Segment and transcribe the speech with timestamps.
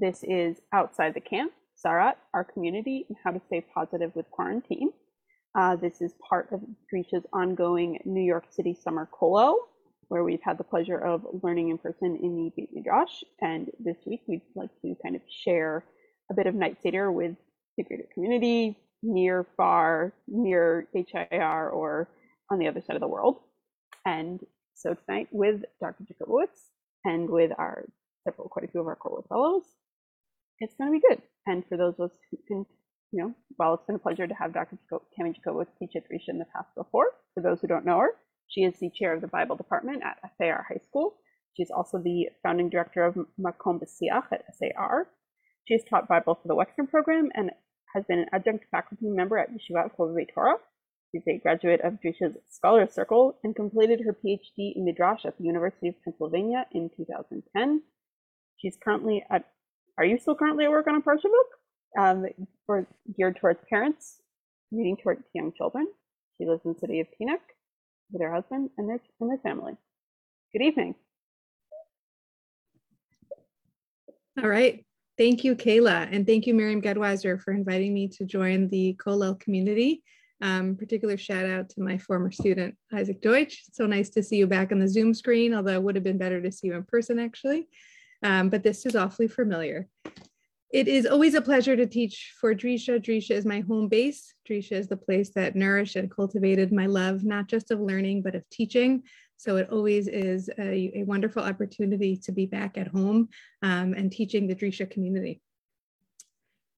[0.00, 4.92] This is Outside the Camp, Tzaraat, Our Community, and How to Stay Positive with Quarantine.
[5.54, 9.56] Uh, this is part of Drisha's ongoing New York City Summer Kollel,
[10.08, 13.22] where we've had the pleasure of learning in person in the Beit Midrash.
[13.42, 15.84] And this week, we'd like to kind of share
[16.30, 17.36] a bit of Night Seder with
[17.76, 22.08] the greater community, near, far, near HIR, or
[22.50, 23.40] on the other side of the world.
[24.06, 24.40] And
[24.72, 26.04] so tonight with Dr.
[26.04, 26.70] Jacobowitz
[27.04, 27.84] and with our
[28.24, 29.64] several, quite a few of our Kollel fellows,
[30.60, 31.22] it's going to be good.
[31.46, 32.66] And for those of us who can,
[33.12, 34.78] you know, well, it's been a pleasure to have Dr.
[35.16, 37.06] Tammy Jacobowitz teach at Drisha in the past before.
[37.34, 38.10] For those who don't know her,
[38.46, 41.16] she is the chair of the Bible department at SAR High School.
[41.56, 45.08] She's also the founding director of Makom B'Siach at SAR.
[45.66, 47.50] She has taught Bible for the Wexner program and
[47.94, 50.58] has been an adjunct faculty member at Yeshivat Chovevei Torah.
[51.10, 55.44] She's a graduate of Drisha's Scholars Circle and completed her PhD in Midrash at the
[55.44, 57.82] University of Pennsylvania in 2010.
[58.58, 59.44] She's currently at
[60.00, 61.46] are you still currently at work on a Parsha book
[61.98, 62.26] um,
[62.64, 64.22] for geared towards parents
[64.72, 65.86] reading towards young children?
[66.38, 67.40] She lives in the city of Teaneck
[68.10, 69.74] with her husband and their and their family.
[70.54, 70.94] Good evening.
[74.42, 74.86] All right.
[75.18, 79.38] Thank you, Kayla, and thank you, Miriam Gedwiser, for inviting me to join the Kollel
[79.38, 80.02] community.
[80.40, 83.64] Um, particular shout out to my former student, Isaac Deutsch.
[83.74, 86.16] So nice to see you back on the Zoom screen, although it would have been
[86.16, 87.68] better to see you in person, actually
[88.22, 89.88] um, but this is awfully familiar.
[90.72, 93.00] It is always a pleasure to teach for Drisha.
[93.00, 94.34] Drisha is my home base.
[94.48, 98.36] Drisha is the place that nourished and cultivated my love, not just of learning, but
[98.36, 99.02] of teaching.
[99.36, 103.30] So it always is a, a wonderful opportunity to be back at home
[103.62, 105.40] um, and teaching the Drisha community.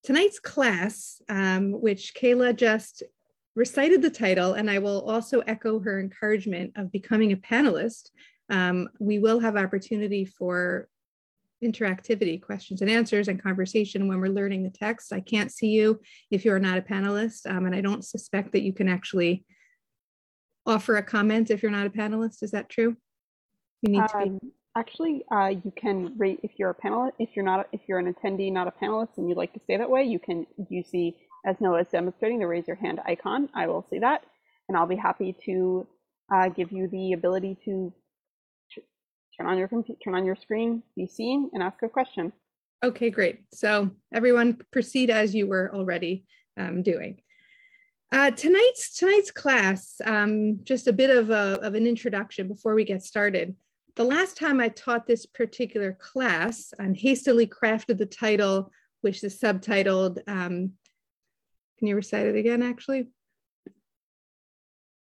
[0.04, 3.02] Tonight's class, um, which Kayla just
[3.54, 8.10] recited the title, and I will also echo her encouragement of becoming a panelist.
[8.48, 10.88] Um, we will have opportunity for
[11.62, 15.12] interactivity, questions and answers, and conversation when we're learning the text.
[15.12, 18.62] I can't see you if you're not a panelist, um, and I don't suspect that
[18.62, 19.44] you can actually
[20.66, 22.42] offer a comment if you're not a panelist.
[22.42, 22.96] Is that true?
[23.83, 24.24] You need to be.
[24.24, 24.40] Um,
[24.77, 27.12] actually, uh, you can rate if you're a panelist.
[27.18, 29.77] If you're not, if you're an attendee, not a panelist, and you'd like to stay
[29.77, 33.48] that way, you can You see, as Noah is demonstrating the raise your hand icon.
[33.55, 34.24] I will see that,
[34.68, 35.86] and I'll be happy to
[36.33, 37.92] uh, give you the ability to
[39.36, 42.32] turn on your computer, turn on your screen, be seen, and ask a question.
[42.84, 43.44] Okay, great.
[43.52, 46.24] So everyone proceed as you were already
[46.56, 47.20] um, doing.
[48.10, 52.84] Uh, tonight's tonight's class, um, just a bit of, a, of an introduction before we
[52.84, 53.54] get started.
[53.96, 58.70] The last time I taught this particular class, I hastily crafted the title,
[59.00, 60.72] which is subtitled, um,
[61.78, 63.08] can you recite it again, actually?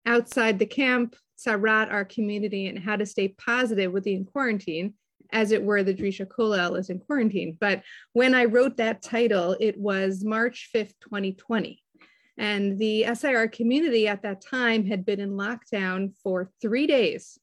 [0.05, 1.15] Outside the camp,
[1.46, 4.94] Tzaraat, our community, and how to stay positive with the in quarantine,
[5.34, 7.57] as it were, the Drisha Kollel is in quarantine.
[7.59, 11.81] But when I wrote that title, it was March 5th, 2020.
[12.38, 17.38] And the SAR community at that time had been in lockdown for three days.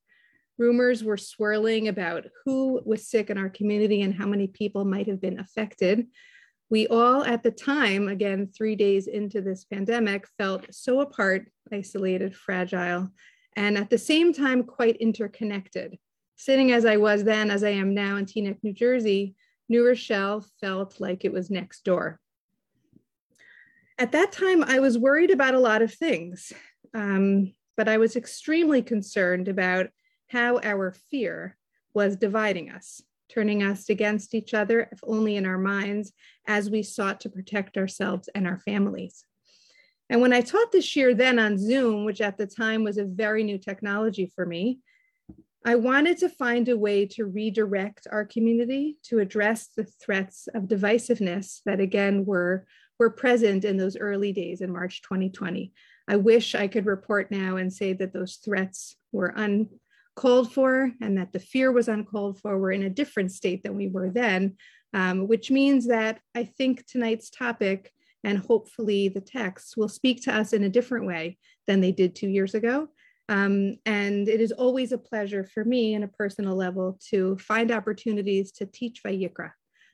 [0.59, 5.07] Rumors were swirling about who was sick in our community and how many people might
[5.07, 6.09] have been affected.
[6.69, 12.35] We all, at the time, again, three days into this pandemic, felt so apart, isolated,
[12.35, 13.11] fragile,
[13.57, 15.99] and at the same time quite interconnected.
[16.37, 19.35] Sitting as I was then, as I am now in Teaneck, New Jersey,
[19.69, 22.21] New Rochelle felt like it was next door.
[23.99, 26.53] At that time, I was worried about a lot of things,
[26.95, 29.89] um, but I was extremely concerned about
[30.29, 31.57] how our fear
[31.95, 36.13] was dividing us, turning us against each other, if only in our minds,
[36.47, 39.25] as we sought to protect ourselves and our families.
[40.11, 43.05] And when I taught this shiur then on Zoom, which at the time was a
[43.05, 44.81] very new technology for me,
[45.65, 50.63] I wanted to find a way to redirect our community to address the threats of
[50.65, 52.67] divisiveness that again were,
[52.99, 55.73] were present in those early days in March 2020.
[56.07, 61.19] I wish I could report now and say that those threats were uncalled for and
[61.19, 62.59] that the fear was uncalled for.
[62.59, 64.57] We're in a different state than we were then,
[64.95, 67.93] um, which means that I think tonight's topic
[68.25, 72.15] and hopefully the texts will speak to us in a different way than they did
[72.15, 72.89] two years ago.
[73.29, 77.71] Um, and it is always a pleasure for me on a personal level to find
[77.71, 79.51] opportunities to teach Vayikra.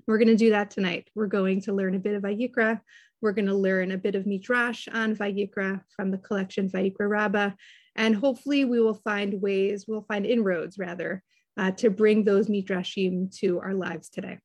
[0.06, 1.09] We're going to do that tonight.
[1.15, 2.81] We're going to learn a bit of Vayikra.
[3.21, 7.53] We're going to learn a bit of Midrash on Vayikra from the collection Vayikra Rabbah.
[7.97, 11.23] And hopefully we will find ways, we'll find inroads rather,
[11.56, 14.38] uh, to bring those Midrashim to our lives today.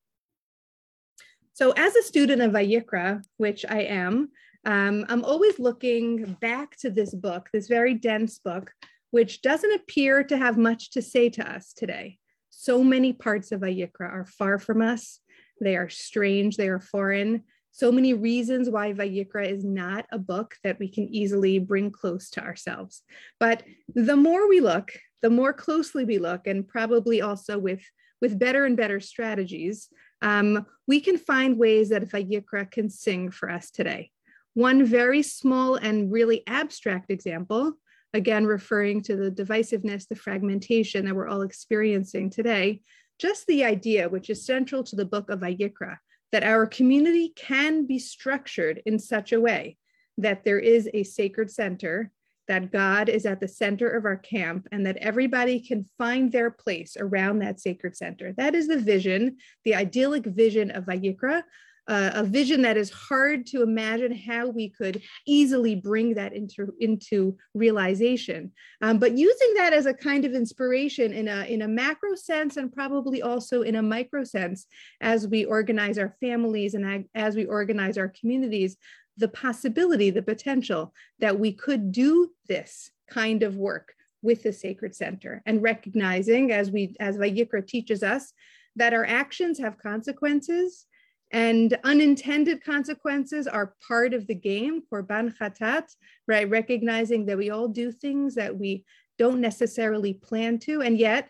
[1.59, 4.29] So as a student of Vayikra, which I am,
[4.65, 8.71] um, I'm always looking back to this book, this very dense book,
[9.11, 12.17] which doesn't appear to have much to say to us today.
[12.50, 15.19] So many parts of Vayikra are far from us.
[15.59, 17.44] They are strange, they are foreign.
[17.71, 22.29] So many reasons why Vayikra is not a book that we can easily bring close
[22.31, 23.03] to ourselves.
[23.38, 23.63] But
[23.94, 27.83] the more we look, the more closely we look, and probably also with,
[28.21, 29.89] with better and better strategies,
[30.21, 34.12] um, we can find ways that Vayikra can sing for us today.
[34.54, 37.74] One very small and really abstract example,
[38.13, 42.81] again, referring to the divisiveness, the fragmentation that we're all experiencing today,
[43.19, 45.98] just the idea, which is central to the book of Vayikra,
[46.31, 49.77] that our community can be structured in such a way
[50.18, 52.12] that there is a sacred center,
[52.50, 56.51] that God is at the center of our camp, and that everybody can find their
[56.51, 58.34] place around that sacred center.
[58.34, 61.44] That is the vision, the idyllic vision of Vayikra,
[61.90, 66.72] uh, a vision that is hard to imagine how we could easily bring that into,
[66.80, 68.52] into realization.
[68.81, 72.57] Um, but using that as a kind of inspiration in a, in a macro sense
[72.57, 74.68] and probably also in a micro sense
[75.02, 78.78] as we organize our families and as we organize our communities,
[79.19, 84.95] the possibility, the potential that we could do this kind of work with the sacred
[84.95, 88.33] center and recognizing as we as Vayikra teaches us
[88.75, 90.86] that our actions have consequences
[91.31, 95.83] and unintended consequences are part of the game korban chatat,
[96.27, 96.50] right?
[96.50, 98.83] Recognizing that we all do things that we
[99.18, 101.30] don't necessarily plan to, and yet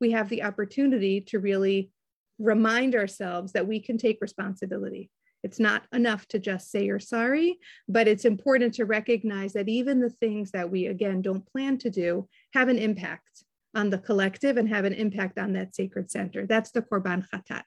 [0.00, 1.90] we have the opportunity to really
[2.38, 5.10] remind ourselves that we can take responsibility.
[5.42, 7.58] It's not enough to just say you're sorry,
[7.88, 11.90] but it's important to recognize that even the things that we, again, don't plan to
[11.90, 13.44] do have an impact
[13.74, 16.46] on the collective and have an impact on that sacred center.
[16.46, 17.62] That's the Korban Chatat.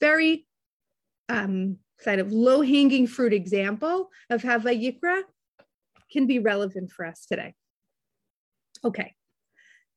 [0.00, 0.46] Very
[1.28, 5.22] um, kind of low hanging fruit example of how Vayikra
[6.10, 7.54] can be relevant for us today.
[8.84, 9.14] Okay,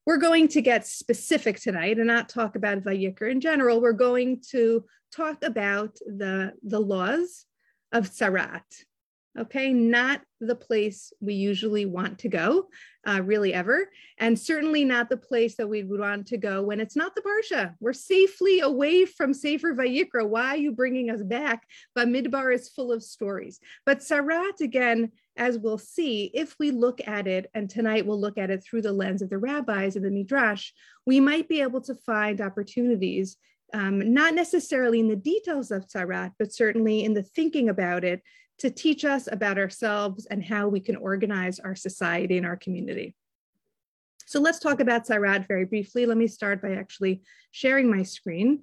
[0.06, 3.82] we're going to get specific tonight and not talk about Vayikra in general.
[3.82, 4.86] We're going to
[5.16, 7.46] talk about the, the laws
[7.92, 8.62] of Tzaraat,
[9.40, 9.74] okay?
[9.74, 12.68] Not the place we usually want to go,
[13.08, 16.80] uh, really ever, and certainly not the place that we would want to go when
[16.80, 17.74] it's not the Parsha.
[17.80, 20.28] We're safely away from Sefer Vayikra.
[20.28, 21.64] Why are you bringing us back?
[21.96, 23.60] But Midbar is full of stories.
[23.86, 28.38] But Tzaraat, again, as we'll see, if we look at it, and tonight we'll look
[28.38, 30.72] at it through the lens of the rabbis and the Midrash,
[31.06, 33.38] we might be able to find opportunities
[33.74, 38.22] um, not necessarily in the details of Tzaraat, but certainly in the thinking about it
[38.60, 43.16] to teach us about ourselves and how we can organize our society and our community.
[44.26, 46.06] So let's talk about Tzaraat very briefly.
[46.06, 47.22] Let me start by actually
[47.52, 48.62] sharing my screen.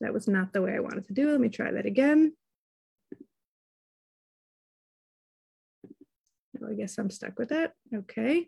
[0.00, 1.30] That was not the way I wanted to do.
[1.30, 2.32] Let me try that again.
[6.66, 7.72] I guess I'm stuck with that.
[7.94, 8.46] Okay.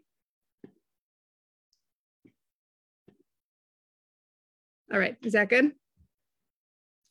[4.92, 5.72] All right, is that good?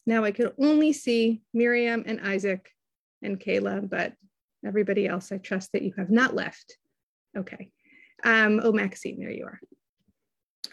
[0.05, 2.69] Now I could only see Miriam and Isaac
[3.21, 4.13] and Kayla, but
[4.65, 6.77] everybody else, I trust that you have not left.
[7.37, 7.71] Okay.
[8.23, 9.59] Um, oh, Maxine, there you are.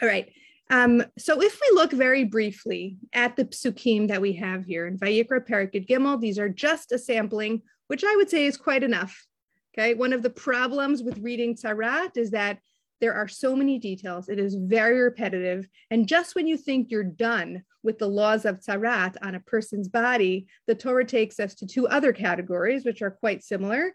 [0.03, 0.33] All right.
[0.69, 4.99] Um, so if we look very briefly at the psukim that we have here in
[4.99, 8.83] Vayikra Perek Yud Gimel, these are just a sampling, which I would say is quite
[8.83, 9.27] enough.
[9.79, 9.95] Okay.
[9.95, 12.59] One of the problems with reading Tzaraat is that
[13.01, 14.29] there are so many details.
[14.29, 15.69] It is very repetitive.
[15.91, 19.89] And just when you think you're done with the laws of Tzaraat on a person's
[19.89, 23.95] body, the Torah takes us to two other categories, which are quite similar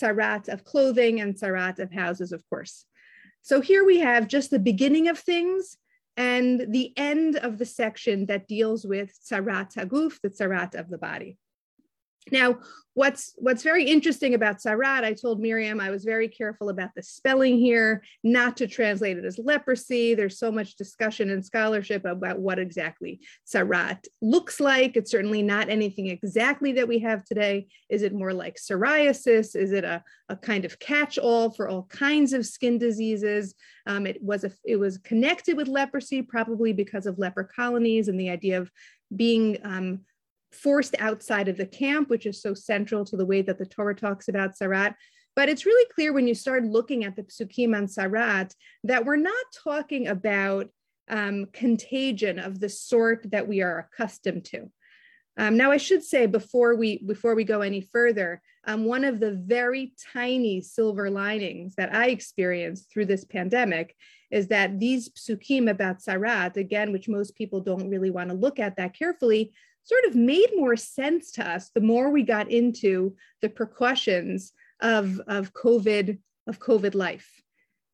[0.00, 2.86] Tzaraat of clothing and Tzaraat of houses, of course.
[3.42, 5.76] So here we have just the beginning of things
[6.16, 10.98] and the end of the section that deals with Tzaraat Haguf, the Tzaraat of the
[10.98, 11.36] body.
[12.30, 12.58] Now,
[12.94, 17.02] what's what's very interesting about Tzaraat, I told Miriam I was very careful about the
[17.02, 20.14] spelling here, not to translate it as leprosy.
[20.14, 23.20] There's so much discussion and scholarship about what exactly
[23.52, 24.96] Tzaraat looks like.
[24.96, 27.68] It's certainly not anything exactly that we have today.
[27.88, 29.54] Is it more like psoriasis?
[29.54, 33.54] Is it a, a kind of catch-all for all kinds of skin diseases?
[33.86, 38.18] Um, it was a, it was connected with leprosy, probably because of leper colonies and
[38.18, 38.70] the idea of
[39.14, 40.00] being um,
[40.52, 43.94] forced outside of the camp, which is so central to the way that the Torah
[43.94, 44.94] talks about Tzaraat.
[45.36, 48.54] But it's really clear when you start looking at the psukim on Tzaraat
[48.84, 50.68] that we're not talking about
[51.08, 54.70] um, contagion of the sort that we are accustomed to.
[55.36, 59.20] Um, now, I should say before we before we go any further, um, one of
[59.20, 63.96] the very tiny silver linings that I experienced through this pandemic
[64.30, 68.58] is that these psukim about Tzaraat, again, which most people don't really want to look
[68.58, 69.52] at that carefully,
[69.90, 75.20] sort of made more sense to us the more we got into the precautions of,
[75.26, 77.28] of COVID, of COVID life.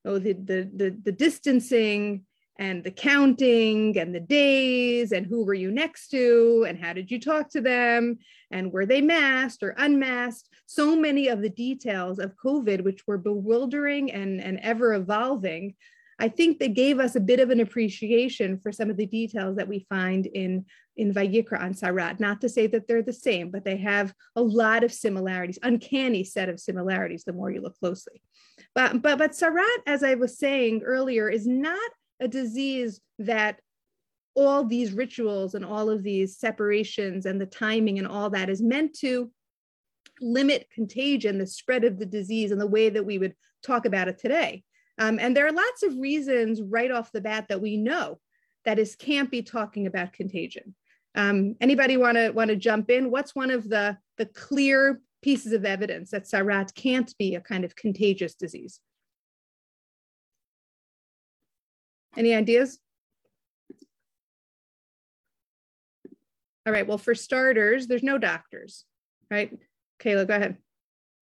[0.05, 2.27] Oh, the, the, the, the distancing
[2.59, 7.11] and the counting and the days and who were you next to and how did
[7.11, 8.19] you talk to them
[8.51, 13.19] and were they masked or unmasked so many of the details of covid which were
[13.19, 15.75] bewildering and, and ever evolving
[16.19, 19.57] i think they gave us a bit of an appreciation for some of the details
[19.57, 20.65] that we find in
[20.97, 24.43] in vayikra and tzaraat not to say that they're the same but they have a
[24.43, 28.23] lot of similarities uncanny set of similarities the more you look closely
[28.75, 33.61] but but but tzaraat as i was saying earlier is not a disease that
[34.35, 38.63] all these rituals and all of these separations and the timing and all that is
[38.63, 39.31] meant to
[40.21, 44.09] limit contagion, the spread of the disease and the way that we would talk about
[44.09, 44.63] it today.
[44.99, 48.19] Um, and there are lots of reasons right off the bat that we know
[48.65, 50.75] that is can't be talking about contagion.
[51.15, 53.11] Um, anybody want to want to jump in?
[53.11, 57.65] What's one of the the clear pieces of evidence that Tzaraat can't be a kind
[57.65, 58.81] of contagious disease?
[62.17, 62.79] Any ideas?
[66.67, 68.85] All right, well, for starters, there's no doctors,
[69.31, 69.57] right?
[70.01, 70.57] Kayla, go ahead.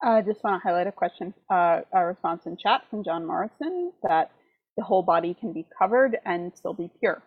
[0.03, 3.93] I just want to highlight a question, uh, a response in chat from John Morrison
[4.03, 4.31] that
[4.75, 7.23] the whole body can be covered and still be pure.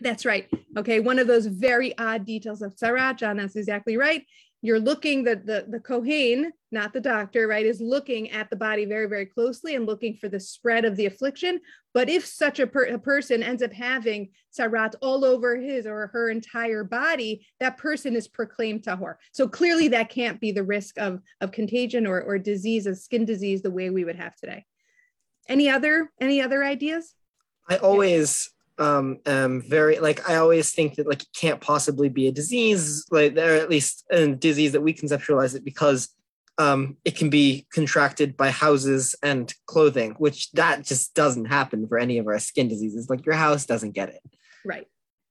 [0.00, 0.48] That's right.
[0.78, 4.24] Okay, one of those very odd details of Tzaraat, John, that's exactly right
[4.62, 8.84] you're looking the the the Kohen, not the doctor, right, is looking at the body
[8.84, 11.60] very very closely and looking for the spread of the affliction.
[11.92, 16.08] But if such a, per, a person ends up having tzaraat all over his or
[16.08, 19.16] her entire body, that person is proclaimed tahor.
[19.32, 23.24] So clearly that can't be the risk of of contagion or or disease of skin
[23.24, 24.66] disease the way we would have today.
[25.48, 27.14] Any other any other ideas?
[27.68, 28.50] I always
[28.80, 33.04] um am very like i always think that like it can't possibly be a disease
[33.10, 36.08] like or at least a disease that we conceptualize it because
[36.60, 41.98] um it can be contracted by houses and clothing which that just doesn't happen for
[41.98, 43.08] any of our skin diseases.
[43.08, 44.20] Like your house doesn't get it.
[44.64, 44.86] Right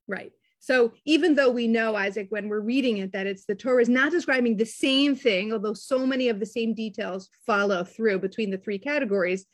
[0.07, 0.31] right.
[0.61, 3.89] So even though we know isaac when we're reading it that it's the torah is
[3.89, 8.49] not describing the same thing although so many of the same details follow through between
[8.51, 9.45] the three categories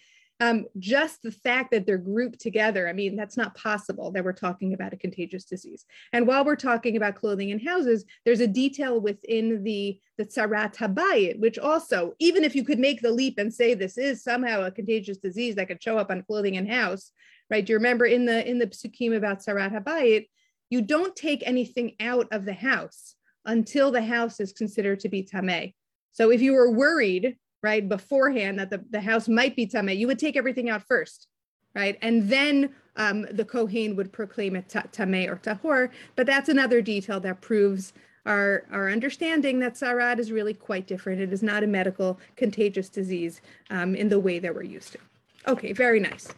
[0.42, 4.34] um, just the fact that they're grouped together, I mean, that's not possible that we're
[4.34, 5.86] talking about a contagious disease.
[6.12, 10.76] And while we're talking about clothing and houses, there's a detail within the, the Tsarat
[10.76, 14.64] Habayit, which also, even if you could make the leap and say this is somehow
[14.64, 17.12] a contagious disease that could show up on clothing and house,
[17.50, 17.66] right?
[17.66, 20.28] Do you remember in the in the psukim about Tsarat Habayit,
[20.70, 23.16] you don't take anything out of the house
[23.46, 25.74] until the house is considered to be tameh.
[26.12, 30.06] So if you were worried right, beforehand that the, the house might be tameh, you
[30.06, 31.28] would take everything out first,
[31.74, 31.98] right?
[32.04, 35.90] And then um, the Kohen would proclaim it tameh or tahor.
[36.16, 37.94] But that's another detail that proves
[38.28, 41.22] our, our understanding that Tzaraat is really quite different.
[41.22, 43.42] It is not a medical contagious disease
[43.72, 45.00] um, in the way that we're used to.
[45.48, 46.32] Okay, very nice.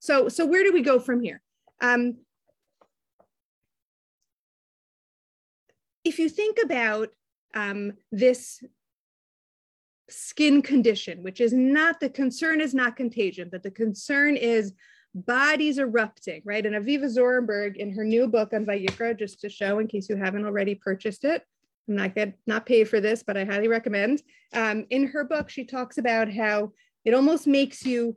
[0.00, 1.40] So, so where do we go from here?
[1.80, 2.18] Um,
[6.04, 7.08] if you think about
[7.54, 8.62] um, this
[10.08, 14.72] skin condition, which is not the concern is not contagion, but the concern is
[15.14, 16.64] bodies erupting, right?
[16.64, 20.16] And Avivah Zornberg in her new book on Vayikra, just to show in case you
[20.16, 21.42] haven't already purchased it,
[21.88, 24.22] I'm not get not pay for this, but I highly recommend.
[24.52, 26.72] Um, in her book, she talks about how
[27.04, 28.16] it almost makes you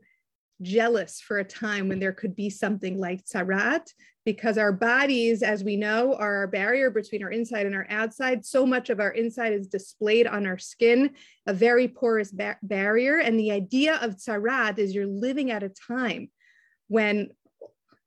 [0.62, 3.88] jealous for a time when there could be something like Tzaraat,
[4.25, 8.46] because our bodies, as we know, are our barrier between our inside and our outside.
[8.46, 11.12] So much of our inside is displayed on our skin,
[11.48, 13.18] a very porous ba- barrier.
[13.18, 16.30] And the idea of Tzaraat is you're living at a time
[16.88, 17.30] when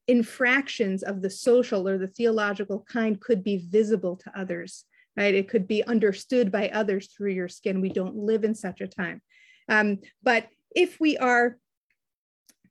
[0.07, 4.85] infractions of the social or the theological kind could be visible to others,
[5.17, 5.33] right?
[5.33, 7.81] It could be understood by others through your skin.
[7.81, 9.21] We don't live in such a time.
[9.67, 11.57] Um, but if we are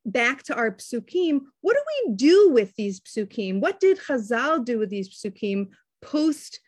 [0.04, 3.60] back to our psukim, what do we do with these psukim?
[3.60, 5.68] What did Chazal do with these psukim
[6.02, 6.60] post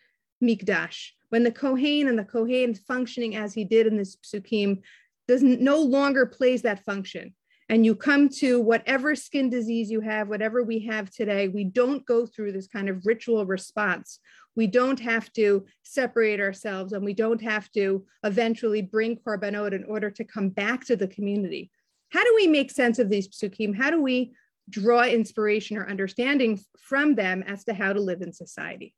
[0.43, 1.11] Mikdash?
[1.28, 4.81] When the Kohen and the Kohen functioning as he did in this psukim
[5.28, 7.35] does no longer plays that function.
[7.69, 12.07] And you come to whatever skin disease you have, whatever we have today, we don't
[12.07, 14.21] go through this kind of ritual response.
[14.55, 19.85] We don't have to separate ourselves and we don't have to eventually bring korbanot in
[19.85, 21.73] order to come back to the community
[22.10, 23.76] how do we make sense of these psukim?
[23.76, 24.32] How do we
[24.68, 28.94] draw inspiration or understanding from them as to how to live in society?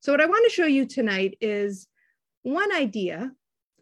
[0.00, 1.86] So, what I want to show you tonight is
[2.42, 3.32] one idea,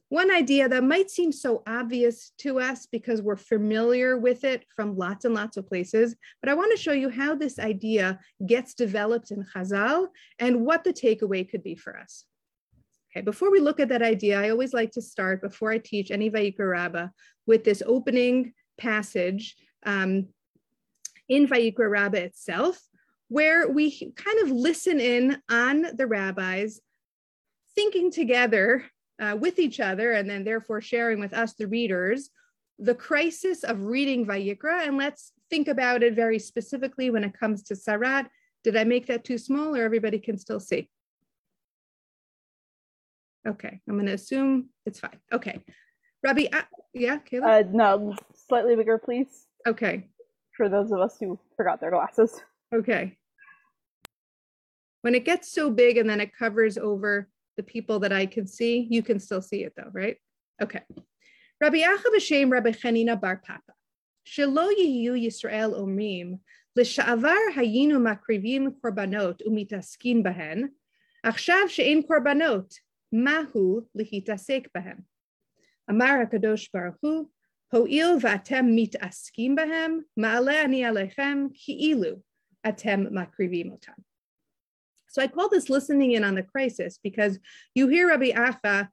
[0.09, 4.97] one idea that might seem so obvious to us because we're familiar with it from
[4.97, 8.75] lots and lots of places, but I want to show you how this idea gets
[8.75, 12.25] developed in Chazal and what the takeaway could be for us.
[13.13, 16.11] Okay, before we look at that idea, I always like to start before I teach
[16.11, 17.11] any Vayikra
[17.47, 20.29] with this opening passage um,
[21.29, 22.81] in Vayikra Rabbah itself,
[23.29, 26.81] where we kind of listen in on the rabbis
[27.75, 28.85] thinking together
[29.21, 32.31] uh, with each other and then therefore sharing with us, the readers,
[32.79, 34.87] the crisis of reading Vayikra.
[34.87, 38.27] And let's think about it very specifically when it comes to Tzaraat.
[38.65, 40.89] Did I make that too small or everybody can still see?
[43.47, 45.21] Okay, I'm going to assume it's fine.
[45.33, 45.63] Okay.
[46.23, 46.63] Rabbi, uh,
[46.95, 47.65] yeah, Kayla?
[47.65, 48.15] Uh, no,
[48.49, 49.47] slightly bigger, please.
[49.67, 50.09] Okay.
[50.57, 52.41] For those of us who forgot their glasses.
[52.75, 53.17] Okay.
[55.03, 58.47] When it gets so big and then it covers over the people that I can
[58.47, 60.17] see, you can still see it though, right?
[60.61, 60.81] Okay.
[61.61, 63.73] Rabbi Acha b'shem Rabbi Chanina bar Papa.
[64.27, 66.41] Shelo yiyu Yisrael omrim,
[66.77, 70.71] l'sha'avar hayinu makrivim korbanot umitaskin bahen,
[71.25, 72.73] achshav she'en korbanot,
[73.15, 75.05] mahu lihitasek bahen.
[75.91, 77.27] אמר הקדוש ברוך
[77.73, 77.85] So
[85.23, 87.39] I call this listening in on the crisis because
[87.75, 88.89] you hear Rabbi Acha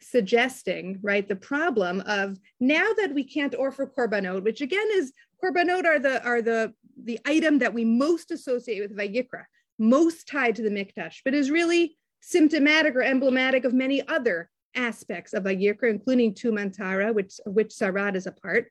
[0.00, 5.84] suggesting, right, the problem of now that we can't offer korbanot, which again is korbanot
[5.84, 9.44] are the are the the item that we most associate with Vayikra,
[9.78, 15.32] most tied to the mikdash, but is really symptomatic or emblematic of many other aspects
[15.32, 18.70] of Vayikra, including Tumantara, which which Tzaraat is a part.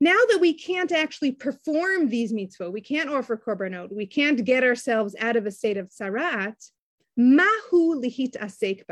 [0.00, 4.64] Now that we can't actually perform these mitzvot, we can't offer korbanot, we can't get
[4.64, 6.56] ourselves out of a state of tzaraat,
[7.16, 8.84] mahu lihit asek.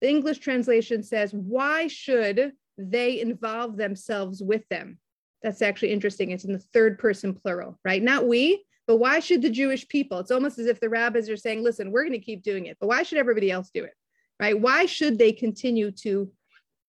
[0.00, 4.98] The English translation says, why should they involve themselves with them?
[5.42, 6.30] That's actually interesting.
[6.30, 8.02] It's in the third person plural, right?
[8.02, 10.20] Not we, but why should the Jewish people?
[10.20, 12.76] It's almost as if the rabbis are saying, listen, we're going to keep doing it,
[12.80, 13.94] but why should everybody else do it,
[14.40, 14.58] right?
[14.58, 16.30] Why should they continue to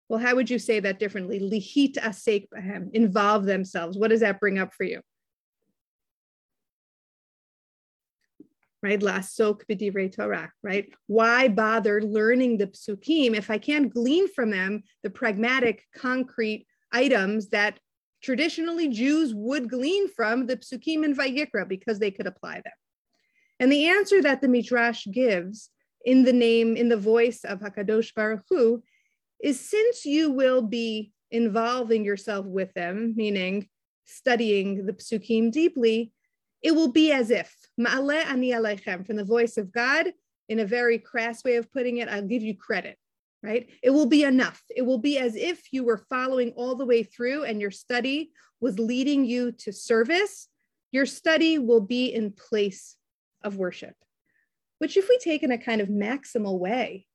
[0.10, 1.40] well, how would you say that differently?
[1.40, 3.96] Lihit asek bahem, involve themselves.
[3.96, 5.02] What does that bring up for you?
[8.82, 10.92] Right, lasok b'divrei Torah, right?
[11.06, 17.50] Why bother learning the psukim if I can't glean from them the pragmatic, concrete items
[17.50, 17.80] that
[18.24, 22.74] traditionally Jews would glean from the psukim and Vayikra because they could apply them?
[23.60, 25.70] And the answer that the Midrash gives
[26.06, 28.84] in the name, in the voice of Hakadosh Baruch Hu,
[29.44, 33.68] is since you will be involving yourself with them, meaning
[34.06, 36.12] studying the psukim deeply,
[36.62, 40.08] it will be as if, ma'ale ani aleichem, from the voice of God,
[40.50, 42.98] in a very crass way of putting it, I'll give you credit,
[43.44, 43.70] right?
[43.84, 44.62] It will be enough.
[44.76, 48.32] It will be as if you were following all the way through and your study
[48.60, 50.48] was leading you to service.
[50.92, 52.98] Your study will be in place
[53.44, 53.96] of worship,
[54.80, 57.06] which, if we take in a kind of maximal way,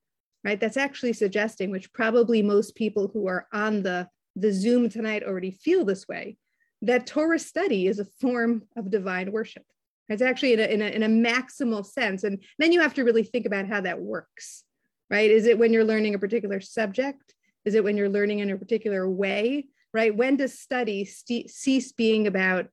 [0.45, 0.61] right?
[0.61, 5.51] That's actually suggesting, which probably most people who are on the, the Zoom tonight already
[5.51, 6.37] feel this way,
[6.83, 9.65] that Torah study is a form of divine worship.
[10.09, 12.25] It's actually in a, in a, in a maximal sense.
[12.25, 14.65] And then you have to really think about how that works,
[15.11, 15.31] right?
[15.31, 17.35] Is it when you're learning a particular subject?
[17.65, 20.15] Is it when you're learning in a particular way, right?
[20.15, 22.67] When does study st- cease being about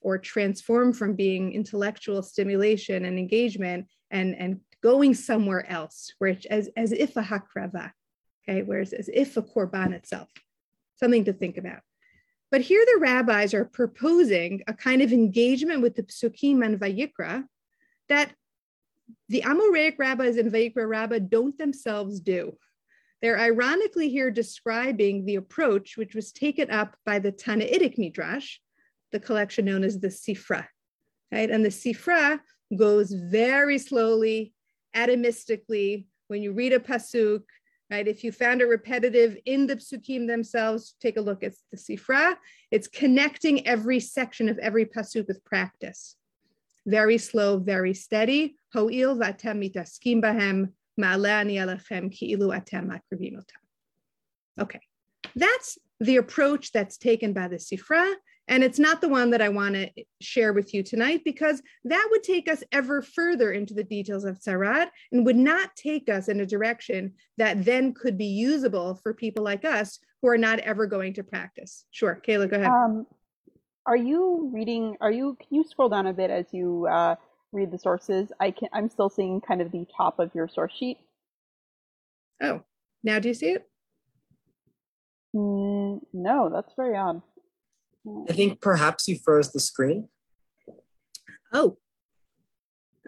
[0.00, 6.46] or transform from being intellectual stimulation and engagement and, and going somewhere else, where it's
[6.46, 7.92] as, as if a hakrava,
[8.48, 10.28] okay, whereas as if a korban itself,
[10.96, 11.80] something to think about.
[12.50, 17.44] But here the rabbis are proposing a kind of engagement with the psukim and vayikra
[18.08, 18.32] that
[19.28, 22.56] the Amoraic rabbis and Vayikra rabbah don't themselves do.
[23.22, 28.58] They're ironically here describing the approach which was taken up by the Tannaitic Midrash,
[29.12, 30.66] the collection known as the Sifra,
[31.32, 31.50] right?
[31.50, 32.40] And the Sifra
[32.76, 34.54] goes very slowly,
[34.94, 36.06] atomistically.
[36.28, 37.42] When you read a pasuk,
[37.90, 38.06] right?
[38.06, 42.36] If you found it repetitive in the psukim themselves, take a look at the Sifra.
[42.70, 46.16] It's connecting every section of every pasuk with practice.
[46.86, 48.54] Very slow, very steady.
[48.72, 50.68] Ho'il v'atem mitaskim bahem
[50.98, 53.42] ma'alani alechem ki'ilu atem makrivim
[54.58, 54.80] Okay,
[55.34, 58.14] that's the approach that's taken by the Sifra.
[58.48, 62.08] And it's not the one that I want to share with you tonight because that
[62.10, 66.28] would take us ever further into the details of Tzaraat and would not take us
[66.28, 70.58] in a direction that then could be usable for people like us who are not
[70.60, 71.84] ever going to practice.
[71.90, 72.68] Sure, Kayla, go ahead.
[72.68, 73.06] Um,
[73.86, 74.96] are you reading?
[75.00, 75.36] Are you?
[75.40, 77.16] Can you scroll down a bit as you uh,
[77.52, 78.30] read the sources?
[78.38, 78.68] I can.
[78.72, 80.98] I'm still seeing kind of the top of your source sheet.
[82.42, 82.62] Oh,
[83.02, 83.66] now do you see it?
[85.34, 87.22] Mm, no, that's very odd.
[88.28, 90.08] I think perhaps you froze the screen.
[91.52, 91.76] Oh.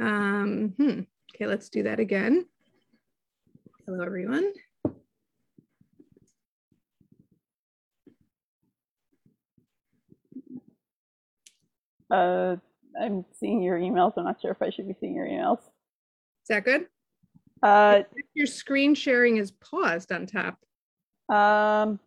[0.01, 1.01] Um, hmm.
[1.35, 2.47] Okay, let's do that again.
[3.87, 4.53] Hello, everyone.
[12.11, 12.57] Uh,
[13.01, 14.13] I'm seeing your emails.
[14.17, 15.59] I'm not sure if I should be seeing your emails.
[15.59, 16.87] Is that good?
[17.63, 18.03] Uh,
[18.35, 20.59] Your screen sharing is paused on top.
[21.35, 21.99] um,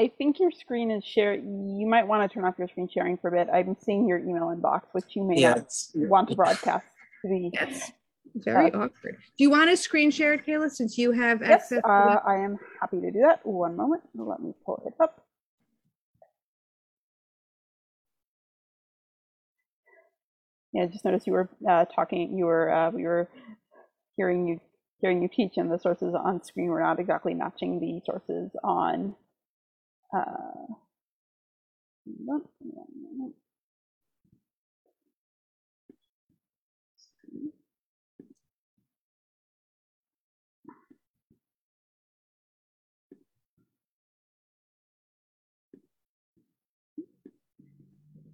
[0.00, 1.44] I think your screen is shared.
[1.44, 3.48] You might want to turn off your screen sharing for a bit.
[3.52, 6.86] I'm seeing your email inbox, which you may Yeah, not want to broadcast
[7.22, 7.50] to the.
[7.52, 7.92] Yes.
[8.36, 9.18] Very awkward.
[9.36, 11.82] Do you want to screen share it, Kayla, since you have Yes, access?
[11.82, 12.20] to uh.
[12.26, 13.44] I am happy to do that.
[13.44, 14.02] One moment.
[14.14, 15.22] Let me pull it up.
[20.72, 22.38] Yeah, I just noticed you were uh, talking.
[22.38, 23.28] You were uh, we were
[24.16, 24.60] hearing you
[25.02, 29.14] hearing you teach, and the sources on screen were not exactly matching the sources on.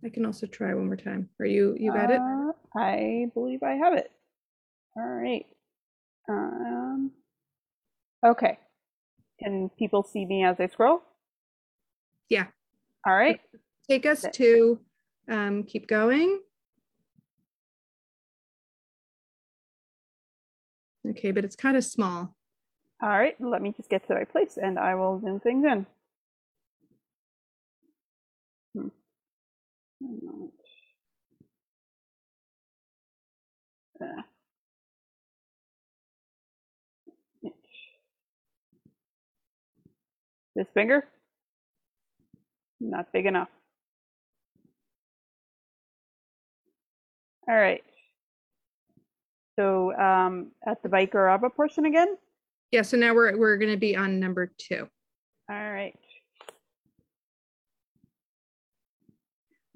[0.05, 1.29] I can also try one more time.
[1.41, 2.21] Are you, you got it?
[2.21, 4.11] Uh, I believe I have it.
[4.97, 5.47] All right.
[6.29, 7.11] Um,
[8.25, 8.59] okay.
[9.43, 11.03] Can people see me as I scroll?
[12.29, 12.47] Yeah.
[13.07, 13.41] All right.
[13.89, 14.81] Take us to,
[15.31, 16.41] um, keep going.
[21.11, 22.35] Okay, but it's kind of small.
[23.03, 23.37] All right.
[23.41, 25.87] Let me just get to the right place and I will zoom things in.
[28.75, 28.89] Hmm.
[34.01, 34.23] Uh.
[40.55, 41.07] This bigger?
[42.81, 43.49] Not big enough.
[47.49, 47.83] All right.
[49.59, 52.17] So um, at the Vayikra Rabbah portion again?
[52.73, 54.89] Yeah, so now we're, we're going to be on number two.
[55.51, 55.95] All right.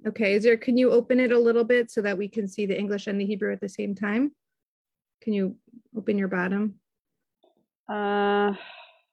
[0.06, 2.66] Okay, is there, can you open it a little bit so that we can see
[2.66, 4.32] the English and the Hebrew at the same time?
[5.22, 5.56] Can you
[5.96, 6.76] open your bottom?
[7.88, 8.54] Uh,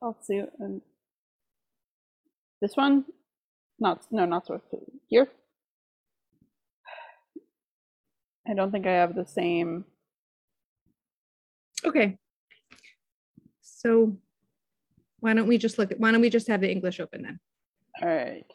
[0.02, 0.42] I'll see.
[0.62, 0.82] Um,
[2.62, 3.06] this one?
[3.80, 4.62] Not, no, not so
[5.08, 5.28] here.
[8.48, 9.86] I don't think I have the same.
[11.86, 12.18] Okay.
[13.62, 14.18] So
[15.20, 17.40] why don't we just look at, why don't we just have the English open then?
[18.02, 18.46] All right.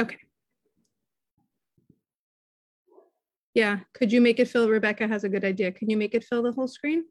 [0.00, 0.18] Okay.
[3.54, 5.72] Yeah, could you make it fill, Rebecca has a good idea.
[5.72, 7.04] Can you make it fill the whole screen?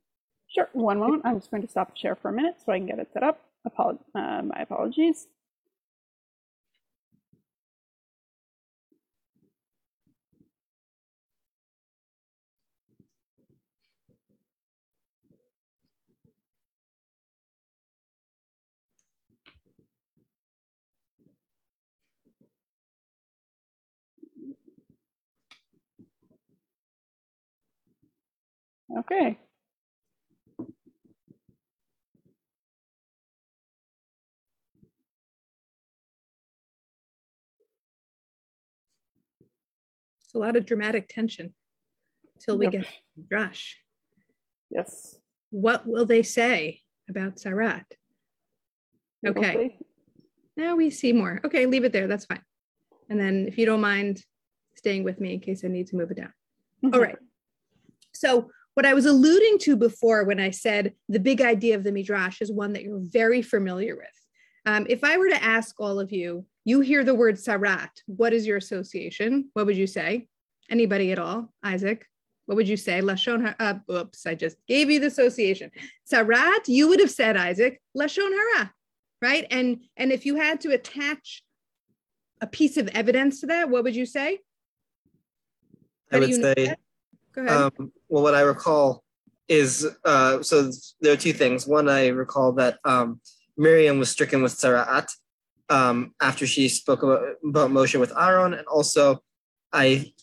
[0.49, 0.69] Sure.
[0.73, 1.23] One moment.
[1.25, 3.10] I'm just going to stop the share for a minute so I can get it
[3.13, 3.41] set up.
[3.65, 5.27] Apol- uh, my apologies.
[28.97, 29.38] Okay.
[40.38, 41.56] A lot of dramatic tension
[42.36, 42.71] until we Yep.
[42.71, 42.88] get
[43.32, 43.82] Josh.
[44.69, 45.19] Yes.
[45.50, 47.86] What will they say about Tzaraat?
[49.23, 49.80] We Okay,
[50.56, 51.41] now we see more.
[51.43, 52.08] Okay, leave it there.
[52.08, 52.43] That's fine.
[53.10, 54.23] And then if you don't mind
[54.76, 56.34] staying with me in case I need to move it down.
[56.86, 56.93] Mm-hmm.
[56.93, 57.17] All right.
[58.13, 61.91] So what I was alluding to before when I said the big idea of the
[61.91, 64.06] Midrash is one that you're very familiar with.
[64.67, 68.34] Um, if I were to ask all of you, you hear the word Tzaraat, what
[68.34, 69.49] is your association?
[69.53, 70.27] What would you say?
[70.69, 71.53] Anybody at all?
[71.63, 72.06] Isaac?
[72.47, 72.99] What would you say?
[72.99, 73.56] Lashon hara.
[73.88, 75.71] Uh, oops, I just gave you the association.
[76.12, 78.73] Tzaraat, you would have said Isaac, Lashon hara,
[79.21, 79.47] right?
[79.49, 81.43] And and if you had to attach
[82.41, 84.39] a piece of evidence to that, what would you say?
[86.12, 86.75] I How do would say.
[87.34, 87.73] Go ahead.
[87.80, 89.06] um, well, what I recall
[89.47, 91.65] is uh, so there are two things.
[91.65, 93.21] One, I recall that um,
[93.58, 95.10] Miriam was stricken with Tzara'at
[95.70, 99.20] um, after she spoke about, about Moshe with Aaron, and also
[99.74, 100.13] I,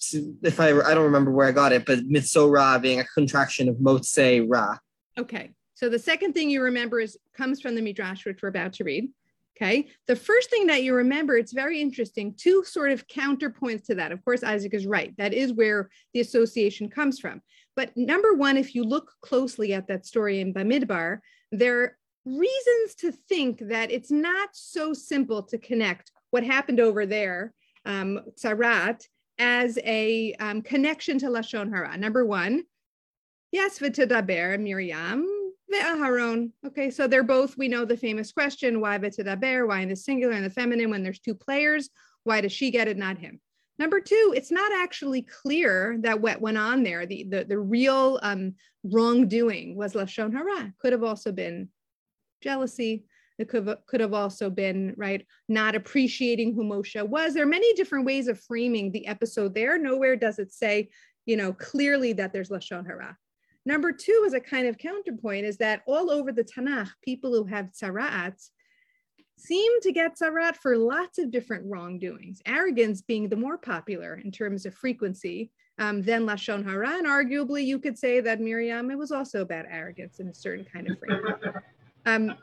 [0.42, 3.76] if I, I don't remember where I got it, but Mitzorah being a contraction of
[3.76, 4.78] Motse Ra.
[5.18, 5.52] Okay.
[5.74, 8.84] So the second thing you remember is comes from the Midrash, which we're about to
[8.84, 9.08] read.
[9.56, 9.88] Okay.
[10.06, 14.12] The first thing that you remember, it's very interesting, two sort of counterpoints to that.
[14.12, 15.14] Of course, Isaac is right.
[15.18, 17.42] That is where the association comes from.
[17.76, 21.18] But number one, if you look closely at that story in Bamidbar,
[21.52, 27.52] there reasons to think that it's not so simple to connect what happened over there,
[27.84, 29.06] um, Tzarat,
[29.38, 31.96] as a um, connection to Lashon Hara.
[31.96, 32.64] Number one,
[33.52, 35.26] yes, v'tedaber Miriam,
[35.72, 36.50] Ve'aharon.
[36.66, 40.34] Okay, so they're both, we know the famous question, why be'tedaber, why in the singular
[40.34, 41.90] and the feminine when there's two players?
[42.24, 43.40] Why does she get it, not him?
[43.78, 48.20] Number two, it's not actually clear that what went on there, the, the, the real
[48.22, 50.72] um, wrongdoing was Lashon Hara.
[50.78, 51.68] Could have also been
[52.44, 53.04] jealousy.
[53.38, 57.34] It could have, could have also been, right, not appreciating who Moshe was.
[57.34, 59.76] There are many different ways of framing the episode there.
[59.76, 60.90] Nowhere does it say,
[61.26, 63.16] you know, clearly that there's Lashon Hara.
[63.66, 67.44] Number two, is a kind of counterpoint, is that all over the Tanakh, people who
[67.44, 68.38] have tzara'at
[69.38, 74.30] seem to get tzara'at for lots of different wrongdoings, arrogance being the more popular in
[74.30, 76.90] terms of frequency um, than Lashon Hara.
[76.90, 80.66] And arguably, you could say that Miriam, it was also about arrogance in a certain
[80.72, 81.22] kind of frame.
[82.06, 82.36] Um,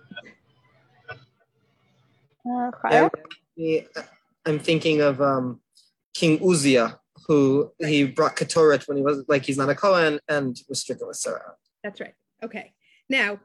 [2.46, 3.10] Uh,
[3.56, 3.82] Yeah,
[4.46, 5.62] I'm thinking of um,
[6.14, 10.58] King Uzziah, who he brought Ketoret when he was like he's not a Kohen and
[10.68, 11.54] was stricken with Tzaraat.
[11.84, 12.16] That's right.
[12.44, 12.74] Okay.
[13.10, 13.40] Now,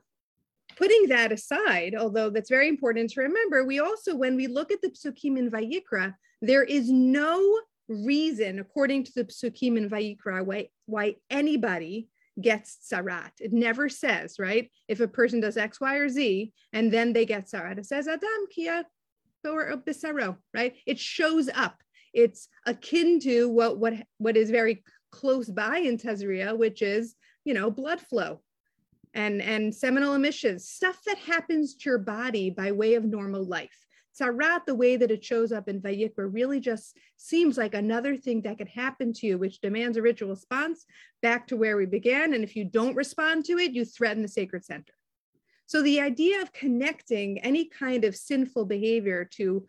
[0.76, 4.80] putting that aside, although that's very important to remember, we also, when we look at
[4.80, 10.68] the psukim in Vayikra, there is no reason, according to the psukim in Vayikra, why,
[10.86, 12.08] why anybody
[12.40, 13.32] gets tzaraat.
[13.40, 14.70] It never says, right?
[14.88, 18.08] If a person does X, Y, or Z, and then they get tzaraat, it says
[18.08, 18.84] Adam kia
[19.44, 20.74] or bisaro, right?
[20.86, 21.76] It shows up.
[22.12, 27.54] It's akin to what what what is very close by in Tazria, which is you
[27.54, 28.42] know blood flow
[29.14, 33.85] and and seminal emissions, stuff that happens to your body by way of normal life.
[34.18, 38.42] Tzaraat, the way that it shows up in Vayikra, really just seems like another thing
[38.42, 40.86] that could happen to you, which demands a ritual response
[41.22, 42.34] back to where we began.
[42.34, 44.94] And if you don't respond to it, you threaten the sacred center.
[45.66, 49.66] So the idea of connecting any kind of sinful behavior to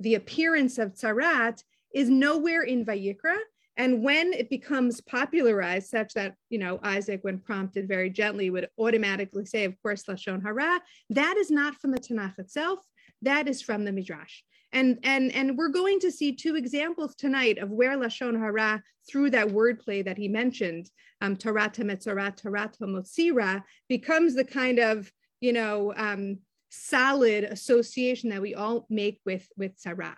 [0.00, 1.62] the appearance of tzarat
[1.94, 3.36] is nowhere in Vayikra.
[3.76, 8.68] And when it becomes popularized, such that you know Isaac, when prompted very gently, would
[8.78, 12.78] automatically say, "Of course, lashon hara," that is not from the Tanakh itself.
[13.24, 14.42] That is from the Midrash.
[14.72, 19.30] And and and we're going to see two examples tonight of where lashon hara, through
[19.30, 25.10] that wordplay that he mentioned, um, Torata metzorat, Torata motzira, becomes the kind of
[25.40, 26.38] you know um,
[26.70, 30.14] solid association that we all make with with tzaraat.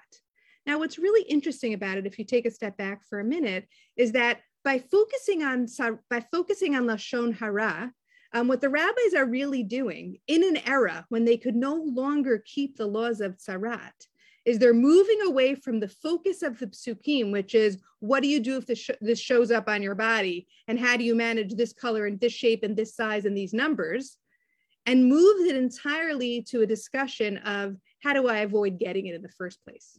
[0.65, 3.69] Now, what's really interesting about it, if you take a step back for a minute,
[3.97, 5.67] is that by focusing on
[6.11, 7.93] by focusing on lashon hara,
[8.37, 12.43] um, what the rabbis are really doing in an era when they could no longer
[12.45, 13.95] keep the laws of tzarat,
[14.45, 18.39] is they're moving away from the focus of the psukim, which is what do you
[18.39, 21.55] do if this, sh- this shows up on your body, and how do you manage
[21.55, 24.19] this color and this shape and this size and these numbers,
[24.85, 29.23] and moves it entirely to a discussion of how do I avoid getting it in
[29.23, 29.99] the first place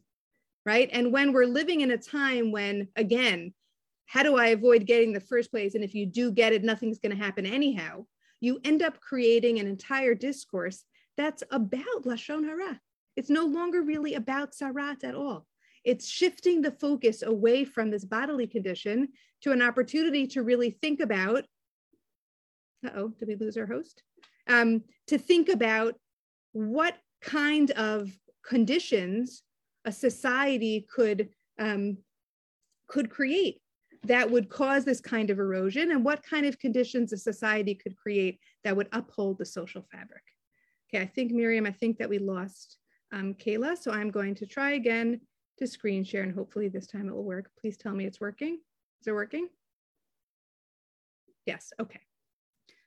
[0.66, 0.90] right?
[0.92, 3.54] And when we're living in a time when, again,
[4.06, 5.76] how do I avoid getting the first place?
[5.76, 8.06] And if you do get it, nothing's going to happen anyhow.
[8.40, 10.84] You end up creating an entire discourse
[11.16, 12.80] that's about Lashon Hara.
[13.16, 15.48] It's no longer really about Tzaraat at all.
[15.84, 19.10] It's shifting the focus away from this bodily condition
[19.42, 21.46] to an opportunity to really think about.
[22.94, 24.04] Oh, did we lose our host?
[24.48, 25.96] Um, to think about
[26.52, 28.12] what kind of
[28.46, 29.44] conditions
[29.86, 31.98] a society could um,
[32.88, 33.62] could create
[34.04, 37.96] that would cause this kind of erosion and what kind of conditions a society could
[37.96, 40.24] create that would uphold the social fabric.
[40.90, 42.78] Okay, I think Miriam, I think that we lost
[43.14, 45.22] um, Kayla, so I'm going to try again
[45.58, 47.50] to screen share and hopefully this time it will work.
[47.60, 48.60] Please tell me it's working.
[49.02, 49.48] Is it working?
[51.46, 52.02] Yes, okay.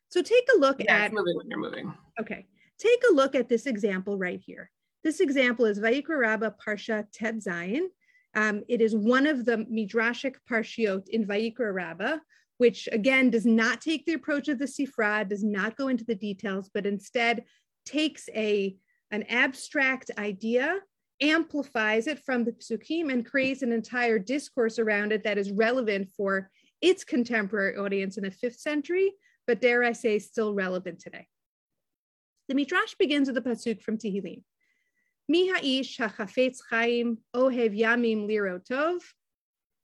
[0.09, 1.92] So take a look Yeah, at, moving when you're moving.
[2.20, 2.46] okay,
[2.79, 4.70] take a look at this example right here.
[5.03, 7.87] This example is Vayikra Parsha Tet Zayin.
[8.34, 12.18] Um, it is one of the Midrashic Parshiot in Vayikra Rabbah,
[12.58, 16.14] which again does not take the approach of the Sifra, does not go into the
[16.14, 17.44] details, but instead
[17.84, 18.76] takes a,
[19.10, 20.78] an abstract idea,
[21.20, 26.08] amplifies it from the Psukim, and creates an entire discourse around it that is relevant
[26.16, 29.12] for its contemporary audience in the fifth century,
[29.46, 31.26] but dare I say, still relevant today.
[32.48, 34.42] The Midrash begins with a pasuk from Tehillim.
[35.30, 38.98] Mi ha'ish hachafetz chaim ohev yamim liro tov.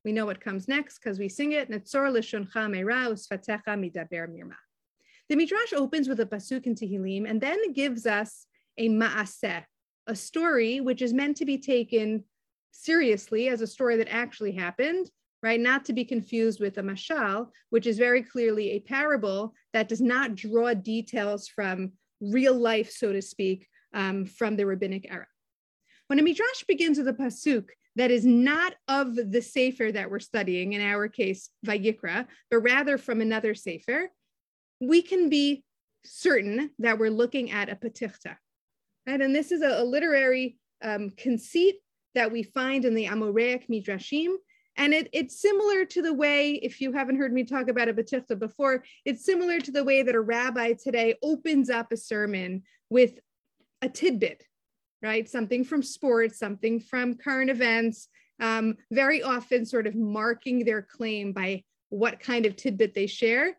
[0.04, 1.70] We know what comes next because we sing it.
[1.70, 4.56] Netzor l'shoncha meira usfatecha midaber mirma.
[5.28, 9.62] The Midrash opens with a pasuk in Tehillim and then gives us a ma'aseh,
[10.08, 12.24] a story which is meant to be taken
[12.72, 15.08] seriously as a story that actually happened,
[15.44, 15.60] right?
[15.60, 20.00] Not to be confused with a mashal, which is very clearly a parable that does
[20.00, 25.28] not draw details from real life, so to speak, um, from the rabbinic era.
[26.08, 30.20] When a midrash begins with a pasuk that is not of the sefer that we're
[30.20, 34.10] studying, in our case, Vayikra, but rather from another sefer,
[34.80, 35.64] we can be
[36.04, 38.36] certain that we're looking at a petichta.
[39.06, 39.20] Right?
[39.20, 41.76] And this is a, a literary um, conceit
[42.14, 44.34] that we find in the Amoraic Midrashim.
[44.76, 47.94] And it, it's similar to the way, if you haven't heard me talk about a
[47.94, 52.62] petichta before, it's similar to the way that a rabbi today opens up a sermon
[52.90, 53.18] with
[53.80, 54.44] a tidbit,
[55.02, 55.28] right?
[55.28, 58.08] Something from sports, something from current events,
[58.40, 63.56] um, very often sort of marking their claim by what kind of tidbit they share,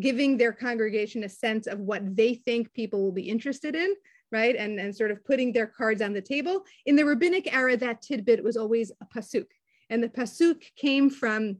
[0.00, 3.94] giving their congregation a sense of what they think people will be interested in,
[4.30, 4.56] right?
[4.56, 6.64] And, and sort of putting their cards on the table.
[6.86, 9.46] In the rabbinic era, that tidbit was always a pasuk.
[9.90, 11.58] And the pasuk came from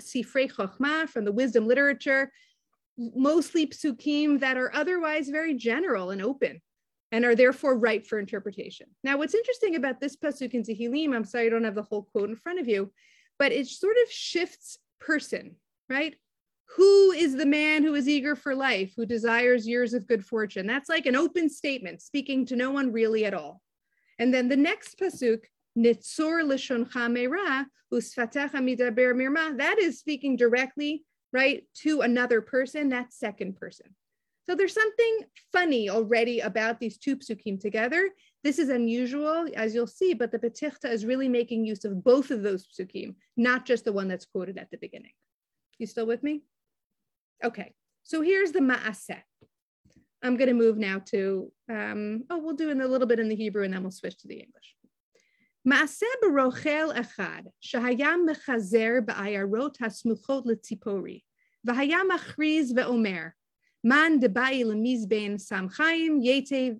[0.00, 2.32] Sifrei Chochmah, from the wisdom literature,
[2.96, 6.60] mostly psukim that are otherwise very general and open
[7.12, 8.86] and are therefore ripe for interpretation.
[9.04, 12.08] Now, what's interesting about this pasuk in Tehillim, I'm sorry I don't have the whole
[12.10, 12.90] quote in front of you,
[13.38, 15.56] but it sort of shifts person,
[15.90, 16.16] right?
[16.76, 20.66] Who is the man who is eager for life, who desires years of good fortune?
[20.66, 23.60] That's like an open statement, speaking to no one really at all.
[24.18, 25.40] And then the next pasuk,
[25.76, 33.12] Nitzor lishoncha meira usfatecha midaber mirma, that is speaking directly, right, to another person, that
[33.12, 33.94] second person.
[34.43, 35.19] So there's something
[35.51, 38.09] funny already about these two psukim together.
[38.43, 42.31] This is unusual, as you'll see, but the Petichta is really making use of both
[42.31, 45.11] of those psukim, not just the one that's quoted at the beginning.
[45.79, 46.43] You still with me?
[47.43, 49.21] Okay, so here's the ma'aseh.
[50.23, 53.29] I'm going to move now to, um, oh, we'll do in a little bit in
[53.29, 54.75] the Hebrew and then we'll switch to the English.
[55.65, 61.19] מעשה ברוכל אחד שהיה מחזר בעיירות הסמוכות לציפורי,
[61.65, 63.23] והיה מכריז ואומר,
[63.84, 66.78] Man debai lemizbein samchaim yetev.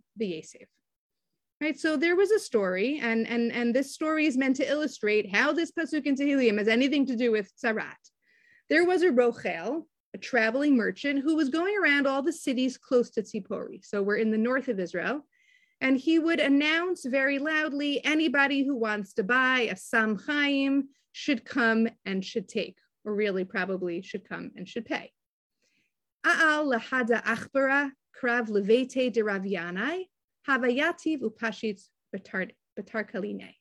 [1.61, 5.35] Right, so there was a story, and and and this story is meant to illustrate
[5.35, 8.11] how this pasuk in Tehillim has anything to do with Tzaraat.
[8.69, 9.85] There was a rochel,
[10.15, 13.85] a traveling merchant, who was going around all the cities close to Tzipori.
[13.85, 15.27] So we're in the north of Israel,
[15.81, 21.88] and he would announce very loudly anybody who wants to buy a samchaim should come
[22.05, 25.12] and should take, or really probably should come and should pay.
[26.24, 30.06] A'al lahada achbara krav levete de ravianai,
[30.48, 31.80] havayativ upashit
[32.14, 33.54] batarkaline.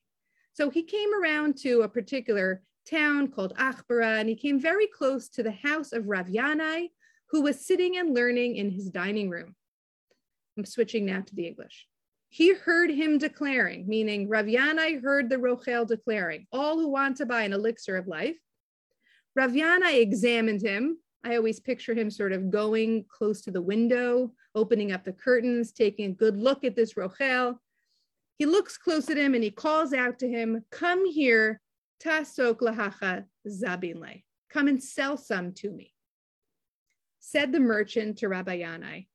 [0.52, 5.28] So he came around to a particular town called Achbara, and he came very close
[5.30, 6.90] to the house of Rav Yanai,
[7.30, 9.54] who was sitting and learning in his dining room.
[10.58, 11.86] I'm switching now to the English.
[12.28, 17.26] He heard him declaring, meaning Rav Yanai heard the Rochel declaring, all who want to
[17.26, 18.36] buy an elixir of life.
[19.34, 24.32] Rav Yanai examined him I always picture him sort of going close to the window,
[24.54, 27.58] opening up the curtains, taking a good look at this Rochel.
[28.38, 31.60] He looks close at him and he calls out to him, Come here,
[32.02, 34.24] tasok lahacha zabinle.
[34.50, 35.94] Come and sell some to me.
[37.20, 39.06] Said the merchant to Rabbi Yanai,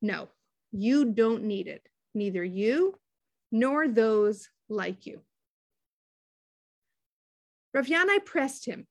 [0.00, 0.28] No,
[0.72, 2.98] you don't need it, neither you
[3.52, 5.20] nor those like you.
[7.72, 8.86] Rav Yanai pressed him.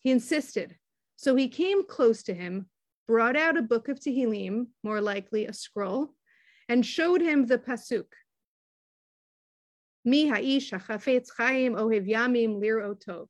[0.00, 0.76] He insisted,
[1.24, 2.66] so he came close to him,
[3.08, 6.10] brought out a book of Tehillim, more likely a scroll,
[6.68, 8.08] and showed him the pasuk.
[10.04, 13.28] Mi ha'ish hachafetz chaim ohev yamim lir otov.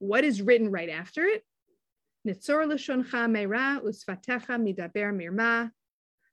[0.00, 1.44] What is written right after it?
[2.26, 5.70] Nitzor l'shoncha meira usfatecha midaber mirma,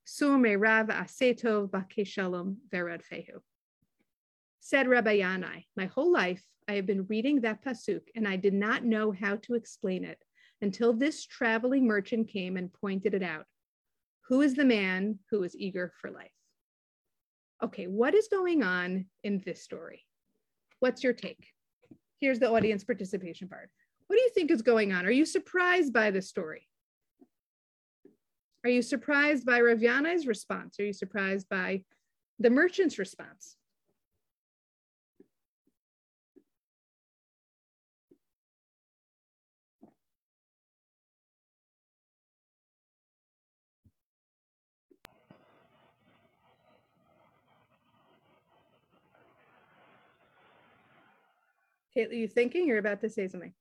[0.03, 3.39] sur meira v'asetov b'keshalom veradfehu.
[4.59, 8.53] Said Rabbi Yanai, my whole life I have been reading that pasuk and I did
[8.53, 10.17] not know how to explain it
[10.61, 13.45] until this traveling merchant came and pointed it out.
[14.29, 16.31] Who is the man who is eager for life?
[17.63, 20.03] Okay, what is going on in this story?
[20.79, 21.47] What's your take?
[22.19, 23.69] Here's the audience participation part.
[24.07, 25.05] What do you think is going on?
[25.05, 26.67] Are you surprised by the story?
[28.63, 30.79] Are you surprised by Rav Yanai's response?
[30.79, 31.83] Are you surprised by
[32.39, 33.57] the merchant's response?
[51.95, 53.53] Kate, are you thinking you're about to say something?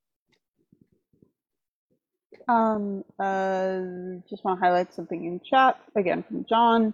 [2.49, 3.80] Um, uh,
[4.28, 6.93] just want to highlight something in chat again from John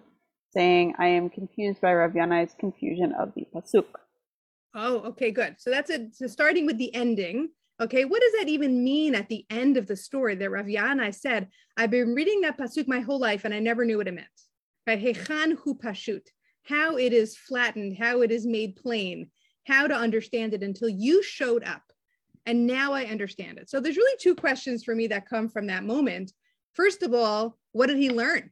[0.53, 3.85] saying, I am confused by Rav Yanai's confusion of the Pasuk.
[4.75, 5.55] Oh, okay, good.
[5.57, 6.15] So that's it.
[6.15, 7.49] So starting with the ending.
[7.81, 11.13] Okay, what does that even mean at the end of the story that Rav Yanai
[11.13, 14.13] said, I've been reading that Pasuk my whole life and I never knew what it
[14.13, 14.27] meant.
[14.85, 15.01] Right?
[15.01, 16.27] Hechan hu pashut,
[16.63, 19.31] how it is flattened, how it is made plain,
[19.65, 21.83] how to understand it until you showed up.
[22.45, 23.69] And now I understand it.
[23.69, 26.33] So there's really two questions for me that come from that moment.
[26.73, 28.51] First of all, What did he learn?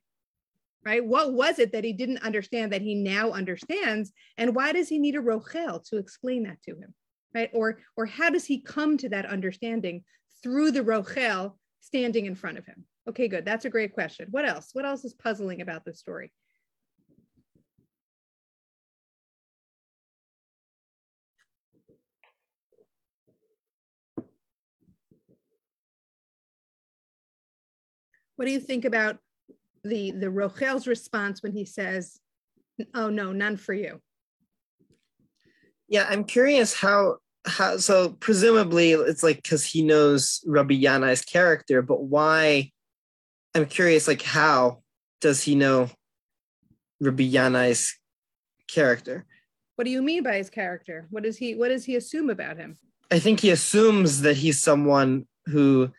[0.86, 1.06] Right?
[1.06, 4.14] What was it that he didn't understand that he now understands?
[4.38, 6.94] And why does he need a Rochel to explain that to him?
[7.36, 7.50] Right?
[7.54, 10.04] Or, or how does he come to that understanding
[10.42, 12.86] through the Rochel standing in front of him?
[13.08, 13.44] Okay, good.
[13.44, 14.28] That's a great question.
[14.32, 14.70] What else?
[14.74, 16.32] What else is puzzling about this story?
[28.40, 29.18] What do you think about
[29.84, 32.22] the the Rochel's response when he says,
[32.96, 34.00] "Oh no, none for you"?
[35.90, 41.82] Yeah, I'm curious how how so presumably it's like because he knows Rabbi Yanai's character,
[41.82, 42.72] but why?
[43.56, 44.84] I'm curious, like how
[45.20, 45.90] does he know
[47.02, 47.94] Rabbi Yanai's
[48.70, 49.26] character?
[49.76, 51.08] What do you mean by his character?
[51.10, 52.78] What does he what does he assume about him?
[53.12, 55.92] I think he assumes that he's someone who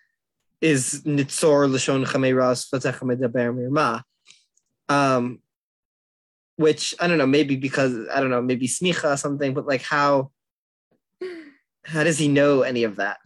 [0.61, 2.69] is nitzor lashon chameras
[3.03, 4.03] medaber
[4.89, 5.41] Um,
[6.57, 9.83] which I don't know, maybe because I don't know, maybe smicha or something, but like
[9.83, 10.31] how
[11.85, 13.19] how does he know any of that?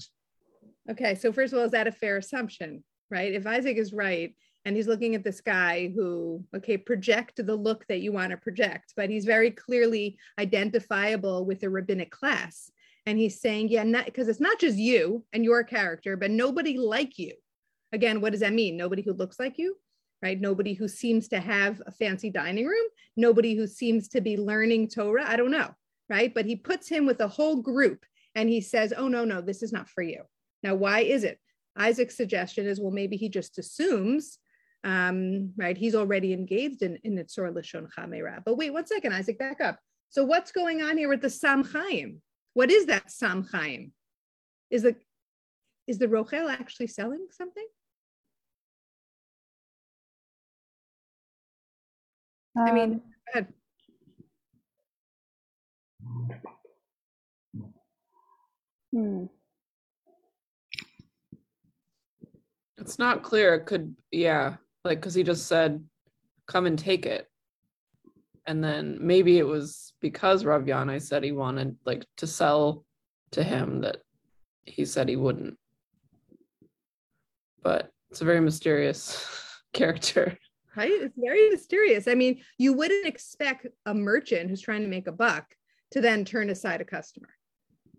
[0.90, 3.32] Okay, so first of all, is that a fair assumption, right?
[3.32, 7.86] If Isaac is right and he's looking at this guy who, okay, project the look
[7.88, 12.70] that you want to project, but he's very clearly identifiable with a rabbinic class
[13.06, 17.18] and he's saying yeah because it's not just you and your character but nobody like
[17.18, 17.32] you
[17.92, 19.76] again what does that mean nobody who looks like you
[20.22, 22.86] right nobody who seems to have a fancy dining room
[23.16, 25.70] nobody who seems to be learning torah i don't know
[26.08, 29.40] right but he puts him with a whole group and he says oh no no
[29.40, 30.22] this is not for you
[30.62, 31.38] now why is it
[31.76, 34.38] isaac's suggestion is well maybe he just assumes
[34.84, 38.42] um, right he's already engaged in in Lashon Chamera.
[38.44, 39.78] But wait one second, Isaac, back up.
[40.10, 42.20] So what's going on here with the Sam Chaim?
[42.54, 43.92] What is that Sam Chaim?
[44.70, 44.96] Is the
[45.86, 47.66] is the Rochel actually selling something?
[52.56, 53.52] Um, I mean, um, go ahead.
[58.92, 59.24] Hmm.
[62.78, 63.54] It's not clear.
[63.54, 65.84] It could, yeah, like because he just said,
[66.46, 67.28] "Come and take it,"
[68.46, 72.84] and then maybe it was because Rav Yanai said he wanted like to sell
[73.32, 73.98] to him that
[74.64, 75.56] he said he wouldn't.
[77.62, 79.26] But it's a very mysterious
[79.72, 80.36] character.
[80.76, 80.90] Right?
[80.90, 82.08] It's very mysterious.
[82.08, 85.46] I mean, you wouldn't expect a merchant who's trying to make a buck
[85.92, 87.28] to then turn aside a customer.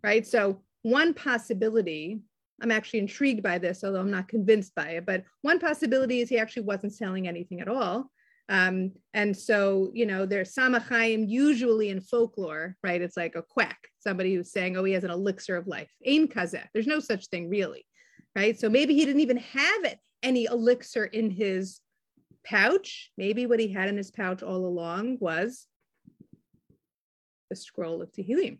[0.04, 0.28] Right?
[0.28, 2.20] So, one possibility
[2.62, 5.06] I'm actually intrigued by this, although I'm not convinced by it.
[5.06, 8.10] But one possibility is he actually wasn't selling anything at all.
[8.48, 13.02] Um, and so, you know, there's samachayim usually in folklore, right?
[13.02, 15.90] It's like a quack, somebody who's saying, oh, he has an elixir of life.
[16.06, 16.68] Ain kazeh.
[16.74, 17.86] There's no such thing really,
[18.36, 18.60] right?
[18.60, 21.80] So maybe he didn't even have it, any elixir in his
[22.46, 23.12] pouch.
[23.18, 25.66] Maybe what he had in his pouch all along was
[27.50, 28.60] the scroll of Tehillim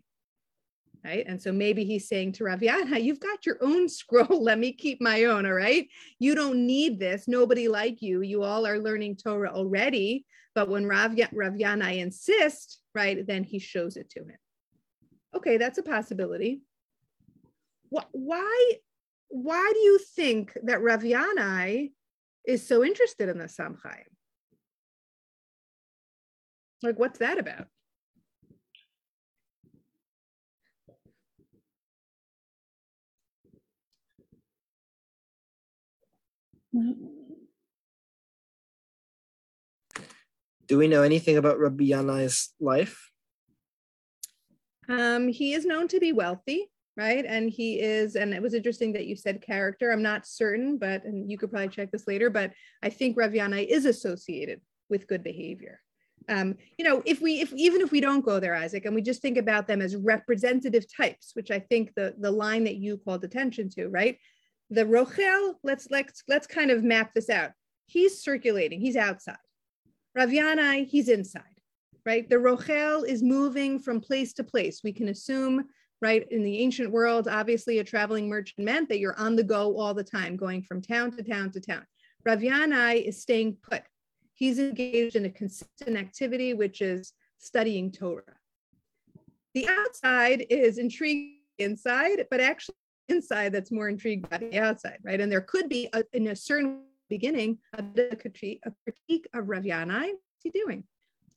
[1.06, 1.24] right?
[1.26, 4.42] And so maybe he's saying to Rav Yanai, ah, you've got your own scroll.
[4.42, 5.46] Let me keep my own.
[5.46, 5.88] All right.
[6.18, 7.28] You don't need this.
[7.28, 8.22] Nobody like you.
[8.22, 10.26] You all are learning Torah already.
[10.54, 14.38] But when Rav, Raviana insists, right, then he shows it to him.
[15.34, 16.62] Okay, that's a possibility.
[17.90, 18.72] Why,
[19.28, 21.92] why do you think that Rav Yanai
[22.46, 24.04] is so interested in the Samchaim?
[26.82, 27.68] Like, what's that about?
[40.66, 43.10] Do we know anything about Rabbi Yanai's life?
[44.88, 47.24] Um, he is known to be wealthy, right?
[47.24, 49.90] And he is, and it was interesting that you said character.
[49.90, 52.30] I'm not certain, but and you could probably check this later.
[52.30, 52.52] But
[52.82, 55.80] I think Rav Yanai is associated with good behavior.
[56.28, 59.02] Um, you know, if we, if even if we don't go there, Isaac, and we
[59.02, 62.98] just think about them as representative types, which I think the the line that you
[62.98, 64.18] called attention to, right?
[64.70, 67.52] The Rochel, let's let's let's kind of map this out.
[67.86, 69.36] He's circulating, he's outside.
[70.16, 71.42] Rav Yanai, he's inside,
[72.04, 72.28] right?
[72.28, 74.80] The Rochel is moving from place to place.
[74.82, 75.66] We can assume,
[76.02, 79.78] right, in the ancient world, obviously a traveling merchant meant that you're on the go
[79.78, 81.84] all the time, going from town to town to town.
[82.24, 83.82] Rav Yanai is staying put.
[84.34, 88.22] He's engaged in a consistent activity, which is studying Torah.
[89.54, 92.74] The outside is intrigued inside, but actually
[93.08, 95.20] inside that's more intrigued by the outside, right?
[95.20, 100.08] And there could be, a, in a certain beginning, a, a critique, of Rav Yanai.
[100.08, 100.84] What's he doing?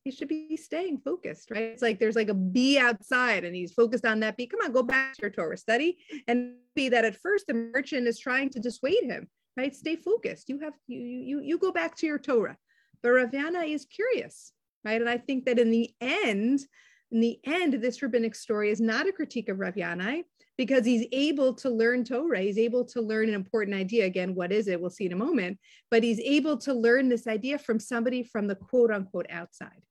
[0.03, 1.63] He should be staying focused, right?
[1.63, 4.47] It's like there's like a bee outside and he's focused on that bee.
[4.47, 5.97] Come on, go back to your Torah study.
[6.27, 9.75] And be that at first the merchant is trying to dissuade him, right?
[9.75, 10.49] Stay focused.
[10.49, 12.57] You have you you you go back to your Torah.
[13.03, 14.53] But Rav Yanai is curious,
[14.85, 14.99] right?
[14.99, 16.61] And I think that in the end,
[17.11, 19.75] in the end, this rabbinic story is not a critique of Rav
[20.59, 22.41] because he's able to learn Torah.
[22.41, 24.03] He's able to learn an important idea.
[24.03, 24.81] Again, what is it?
[24.81, 25.57] We'll see in a moment.
[25.89, 29.81] But he's able to learn this idea from somebody from the quote unquote outside.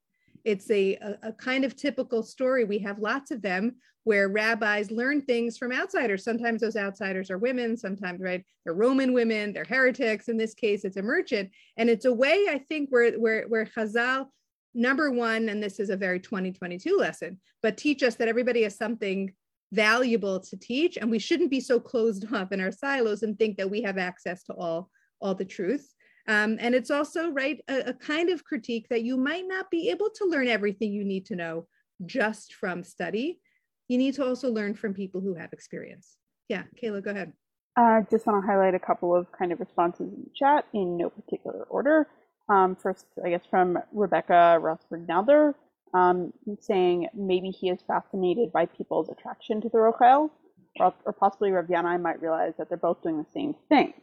[0.45, 2.65] It's a, a, a, kind of typical story.
[2.65, 6.23] We have lots of them where rabbis learn things from outsiders.
[6.23, 10.29] Sometimes those outsiders are women, sometimes, right, they're Roman women, they're heretics.
[10.29, 11.51] In this case, it's a merchant.
[11.79, 14.27] And it's a way, I think, where, where, where Chazal,
[14.75, 18.77] number one, and this is a very 2022 lesson, but teach us that everybody has
[18.77, 19.33] something
[19.73, 23.57] valuable to teach and we shouldn't be so closed off in our silos and think
[23.57, 24.91] that we have access to all
[25.21, 25.95] all the truth
[26.29, 29.89] um, and it's also, right, a, a kind of critique that you might not be
[29.89, 31.67] able to learn everything you need to know
[32.05, 33.41] just from study.
[33.89, 36.19] You need to also learn from people who have experience.
[36.51, 37.33] Yeah, Kayla, go ahead.
[37.77, 40.99] I uh, just want to highlight a couple of kind of responses in chat in
[40.99, 42.07] no particular order.
[42.51, 45.55] Um, first, I guess from Rebecca Rosberg-Nalder,
[45.95, 50.31] um, saying maybe he is fascinated by people's attraction to the Rochel,
[50.79, 53.95] or, or possibly Rav Yanai might realize that they're both doing the same thing.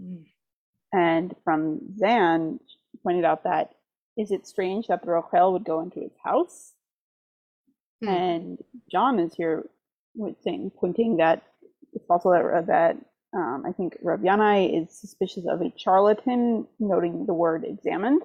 [0.00, 0.24] Mm.
[0.92, 2.60] And from Zan,
[3.02, 3.74] pointed out that
[4.16, 6.72] is it strange that the Rochel would go into his house?
[8.02, 8.08] Hmm.
[8.08, 8.58] And
[8.90, 9.68] John is here
[10.42, 11.42] saying, pointing that
[11.92, 12.96] it's also that, that
[13.36, 18.22] um, I think Rav Yanai is suspicious of a charlatan, noting the word examined.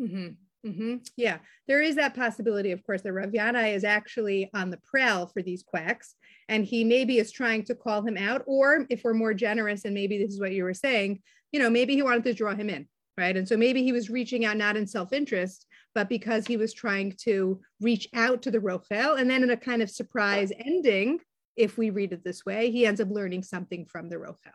[0.00, 0.34] Mm-hmm.
[0.66, 0.96] Mm-hmm.
[1.16, 1.38] Yeah,
[1.68, 5.40] there is that possibility, of course, that Rav Yanai is actually on the prowl for
[5.40, 6.14] these quacks,
[6.48, 9.94] and he maybe is trying to call him out, or if we're more generous, and
[9.94, 12.70] maybe this is what you were saying, you know, maybe he wanted to draw him
[12.70, 13.36] in, right?
[13.36, 17.14] And so maybe he was reaching out not in self-interest, but because he was trying
[17.22, 21.20] to reach out to the Rochel, and then in a kind of surprise ending,
[21.56, 24.52] if we read it this way, he ends up learning something from the Rochel.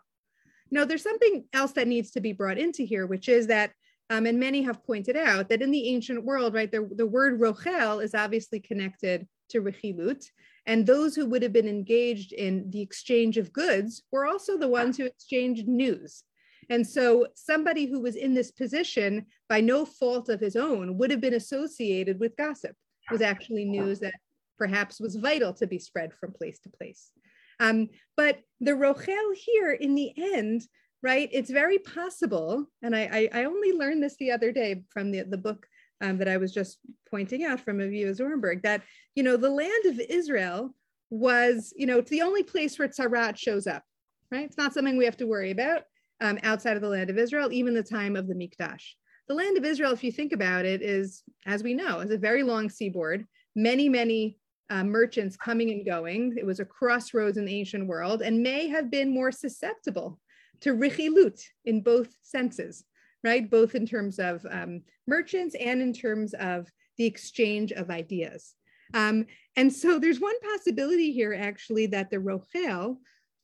[0.70, 3.72] Now, there's something else that needs to be brought into here, which is that
[4.10, 7.40] um, and many have pointed out that in the ancient world, right, the, the word
[7.40, 10.26] rochel is obviously connected to rechilut.
[10.66, 14.68] And those who would have been engaged in the exchange of goods were also the
[14.68, 16.24] ones who exchanged news.
[16.70, 21.12] And so somebody who was in this position by no fault of his own would
[21.12, 22.76] have been associated with gossip,
[23.12, 24.14] was actually news that
[24.58, 27.12] perhaps was vital to be spread from place to place.
[27.60, 30.66] Um, but the Rochel here in the end
[31.04, 31.30] right?
[31.34, 35.24] It's very possible, and I, I, I only learned this the other day from the,
[35.24, 35.68] the book
[36.02, 36.80] um, that I was just
[37.12, 38.82] pointing out from Avivah Zornberg, that,
[39.14, 40.74] you know, the land of Israel
[41.10, 43.84] was, you know, it's the only place where Tzara'at shows up,
[44.32, 44.46] right?
[44.46, 45.84] It's not something we have to worry about
[46.22, 48.84] um, outside of the land of Israel, even the time of the Mikdash.
[49.28, 52.18] The land of Israel, if you think about it, is, as we know, is a
[52.18, 53.26] very long seaboard,
[53.56, 54.38] many, many
[54.70, 56.36] uh, merchants coming and going.
[56.38, 60.20] It was a crossroads in the ancient world and may have been more susceptible
[60.64, 62.86] to rechilut in both senses,
[63.24, 63.50] right?
[63.50, 68.56] Both in terms of um, merchants and in terms of the exchange of ideas.
[68.94, 72.98] Um, and so there's one possibility here actually that the Rochel,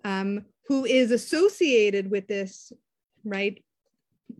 [0.03, 2.71] um, who is associated with this,
[3.23, 3.61] right,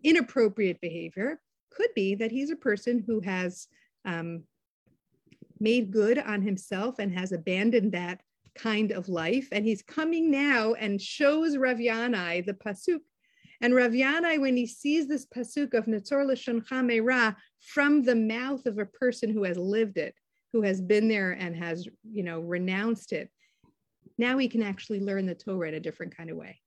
[0.03, 3.67] inappropriate behavior, could be that he's a person who has
[4.05, 4.43] um,
[5.59, 8.21] made good on himself and has abandoned that
[8.61, 9.47] kind of life.
[9.51, 12.99] And he's coming now and shows Rav Yanai the pasuk.
[13.61, 18.65] And Rav Yanai, when he sees this pasuk of Netzor L'Shoncha Meira from the mouth
[18.65, 20.15] of a person who has lived it,
[20.53, 23.29] who has been there and has, you know, renounced it,
[24.17, 26.59] now he can actually learn the Torah in a different kind of way.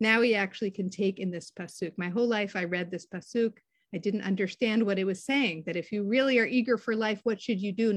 [0.00, 1.92] Now he actually can take in this pasuk.
[1.96, 3.54] My whole life I read this pasuk
[3.94, 5.64] I didn't understand what it was saying.
[5.66, 7.96] That if you really are eager for life, what should you do?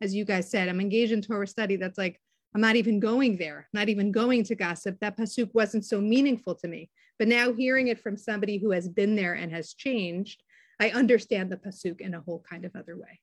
[0.00, 1.76] As you guys said, I'm engaged in Torah study.
[1.76, 2.20] That's like,
[2.54, 4.98] I'm not even going there, not even going to gossip.
[5.00, 6.90] That pasuk wasn't so meaningful to me.
[7.18, 10.42] But now hearing it from somebody who has been there and has changed,
[10.80, 13.20] I understand the pasuk in a whole kind of other way.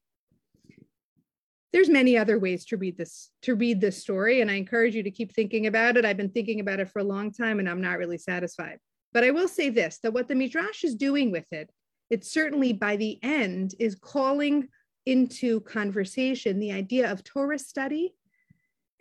[1.74, 5.04] There's many other ways to read this to read this story, and I encourage you
[5.04, 6.04] to keep thinking about it.
[6.04, 8.80] I've been thinking about it for a long time, and I'm not really satisfied.
[9.14, 11.72] But I will say this that what the Midrash is doing with it,
[12.10, 14.68] it certainly by the end is calling
[15.06, 18.14] into conversation the idea of Torah study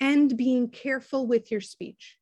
[0.01, 2.17] and being careful with your speech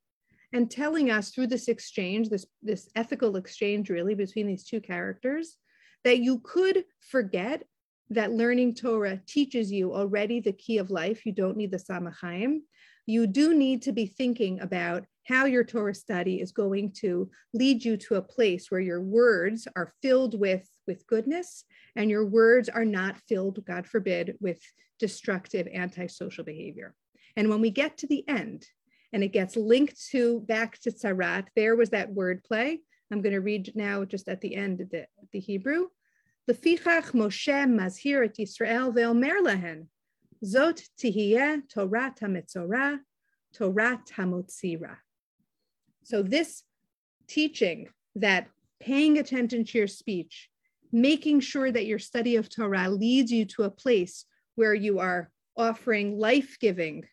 [0.53, 5.57] and telling us through this exchange, this, this ethical exchange really between these two characters,
[6.05, 7.62] that you could forget
[8.11, 11.26] that learning Torah teaches you already the key of life.
[11.26, 12.61] You don't need the Samachayim.
[13.07, 17.84] You do need to be thinking about how your Torah study is going to lead
[17.84, 21.64] you to a place where your words are filled with, with goodness
[21.96, 24.60] and your words are not filled, God forbid, with
[24.98, 26.94] destructive antisocial behavior.
[27.36, 28.66] And when we get to the end
[29.12, 31.46] and it gets linked to back to Tzaraat.
[31.56, 32.80] There was that word play.
[33.10, 35.86] I'm going to read now just at the end of the, the Hebrew.
[36.50, 39.86] Lefichach Moshe mazhir et Yisrael ve'omer lahen,
[40.44, 42.98] zot tihiyeh Torah hamitzorah,
[43.54, 44.96] Torah hamotzira.
[46.05, 46.62] So this
[47.26, 48.49] teaching that
[48.80, 50.49] paying attention to your speech,
[50.92, 54.24] making sure that your study of Torah leads you to a place
[54.55, 57.05] where you are offering life-giving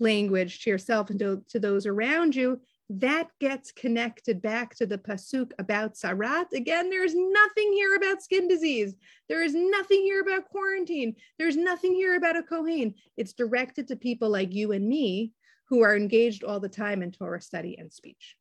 [0.00, 2.60] language to yourself and to, to those around you,
[2.90, 6.52] that gets connected back to the pasuk about Tzaraat.
[6.52, 8.94] Again, there's nothing here about skin disease.
[9.28, 11.16] There is nothing here about quarantine.
[11.38, 12.94] There's nothing here about a Kohen.
[13.16, 15.32] It's directed to people like you and me
[15.68, 18.36] who are engaged all the time in Torah study and speech.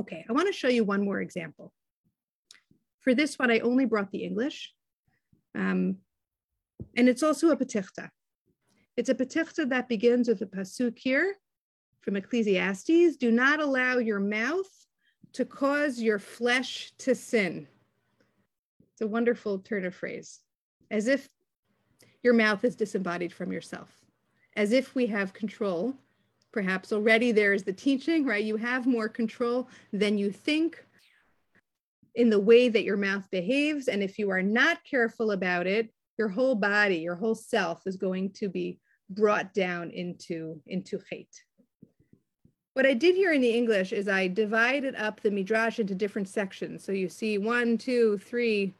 [0.00, 1.72] Okay, I want to show you one more example.
[3.00, 4.72] For this one, I only brought the English.
[5.54, 5.98] Um,
[6.96, 8.10] and it's also a petichta.
[8.96, 11.36] It's a petichta that begins with a pasuk here
[12.00, 14.70] from Ecclesiastes, do not allow your mouth
[15.34, 17.68] to cause your flesh to sin.
[18.92, 20.40] It's a wonderful turn of phrase,
[20.90, 21.28] as if
[22.22, 23.97] your mouth is disembodied from yourself,
[24.58, 25.94] as if we have control.
[26.52, 28.44] Perhaps already there is the teaching, right?
[28.44, 30.84] You have more control than you think
[32.16, 33.86] in the way that your mouth behaves.
[33.86, 37.96] And if you are not careful about it, your whole body, your whole self is
[37.96, 41.44] going to be brought down into, into hate.
[42.74, 46.28] What I did here in the English is I divided up the Midrash into different
[46.28, 46.82] sections.
[46.82, 48.74] So you see one, two, three,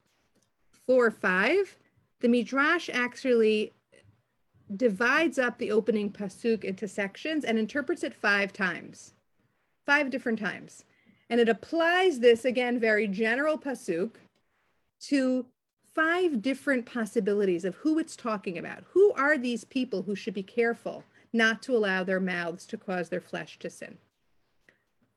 [0.87, 1.77] four, five.
[2.21, 3.75] The Midrash actually
[4.77, 9.15] divides up the opening pasuk into sections and interprets it five times,
[9.87, 10.85] five different times.
[11.31, 14.13] And it applies this, again, very general pasuk
[15.01, 15.47] to
[15.95, 18.85] five different possibilities of who it's talking about.
[18.93, 21.05] Who are these people who should be careful?
[21.33, 23.99] not to allow their mouths to cause their flesh to sin.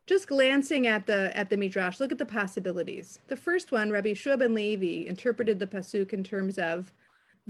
[0.08, 3.20] Just glancing at the at the midrash, look at the possibilities.
[3.28, 6.91] The first one, Rabbi Shua ben Levi interpreted the pasuk in terms of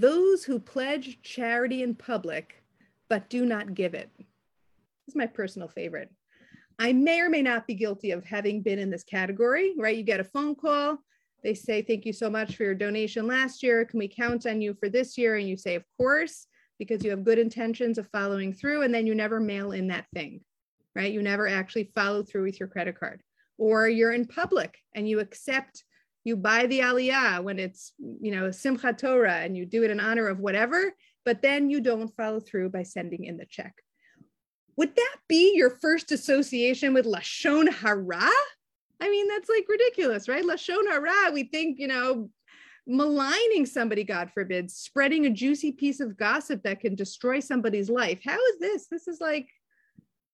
[0.01, 2.63] those who pledge charity in public
[3.09, 4.09] but do not give it.
[4.17, 4.27] This
[5.09, 6.09] is my personal favorite.
[6.79, 9.95] I may or may not be guilty of having been in this category, right?
[9.95, 10.97] You get a phone call,
[11.43, 13.85] they say, Thank you so much for your donation last year.
[13.85, 15.35] Can we count on you for this year?
[15.35, 16.47] And you say, Of course
[16.81, 20.07] because you have good intentions of following through and then you never mail in that
[20.15, 20.41] thing,
[20.95, 21.13] right?
[21.13, 23.21] You never actually follow through with your credit card.
[23.59, 25.83] Or you're in public and you accept,
[26.23, 29.99] you buy the aliyah when it's, you know, Simchat Torah and you do it in
[29.99, 30.93] honor of whatever,
[31.25, 33.73] but then you don't follow through by sending in the check.
[34.77, 38.29] Would that be your first association with Lashon Hara?
[38.99, 40.43] I mean, that's like ridiculous, right?
[40.43, 42.29] Lashon Hara, we think, you know,
[42.87, 48.19] maligning somebody, God forbid, spreading a juicy piece of gossip that can destroy somebody's life.
[48.23, 48.87] How is this?
[48.87, 49.47] This is like,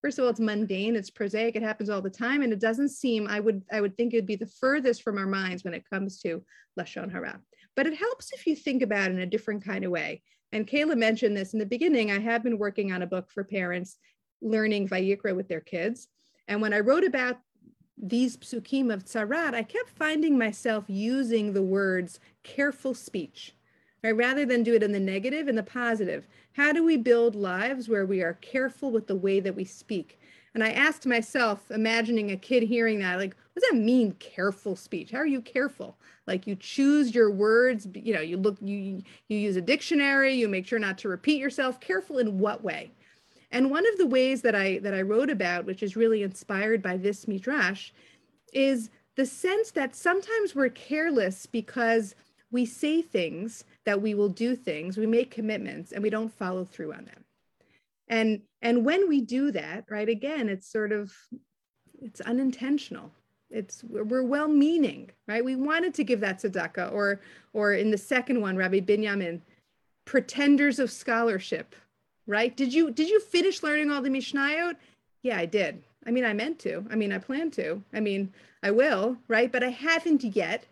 [0.01, 2.89] first of all, it's mundane, it's prosaic, it happens all the time, and it doesn't
[2.89, 3.27] seem.
[3.27, 6.19] I would, I would think it'd be the furthest from our minds when it comes
[6.21, 6.43] to
[6.79, 7.39] lashon hara.
[7.75, 10.21] But it helps if you think about it in a different kind of way.
[10.51, 12.11] And Kayla mentioned this in the beginning.
[12.11, 13.97] I have been working on a book for parents
[14.41, 16.07] learning Vayikra with their kids.
[16.47, 17.37] And when I wrote about
[17.97, 23.55] these psukim of tzaraat, I kept finding myself using the words careful speech,
[24.03, 24.15] right?
[24.15, 26.27] Rather than do it in the negative, in the positive.
[26.53, 30.19] How do we build lives where we are careful with the way that we speak?
[30.53, 34.75] And I asked myself, imagining a kid hearing that, like, what does that mean, careful
[34.75, 35.11] speech?
[35.11, 35.97] How are you careful?
[36.27, 40.47] Like you choose your words, you know, you look, you you use a dictionary, you
[40.47, 41.79] make sure not to repeat yourself.
[41.79, 42.91] Careful in what way?
[43.49, 46.81] And one of the ways that I that I wrote about, which is really inspired
[46.81, 47.91] by this midrash,
[48.53, 52.13] is the sense that sometimes we're careless because
[52.51, 56.65] we say things that we will do things, we make commitments, and we don't follow
[56.65, 57.23] through on them.
[58.09, 61.13] And and when we do that, right, again, it's sort of
[62.01, 63.13] it's unintentional.
[63.49, 65.43] It's we're well-meaning, right?
[65.43, 67.21] We wanted to give that tzedakah, or
[67.53, 69.39] or in the second one, Rabbi Binyamin,
[70.03, 71.73] pretenders of scholarship,
[72.25, 72.57] right?
[72.57, 74.75] Did you did you finish learning all the Mishnayot?
[75.23, 75.81] Yeah, I did.
[76.05, 76.85] I mean, I meant to.
[76.91, 77.81] I mean, I plan to.
[77.93, 79.49] I mean, I will, right?
[79.49, 80.65] But I haven't yet.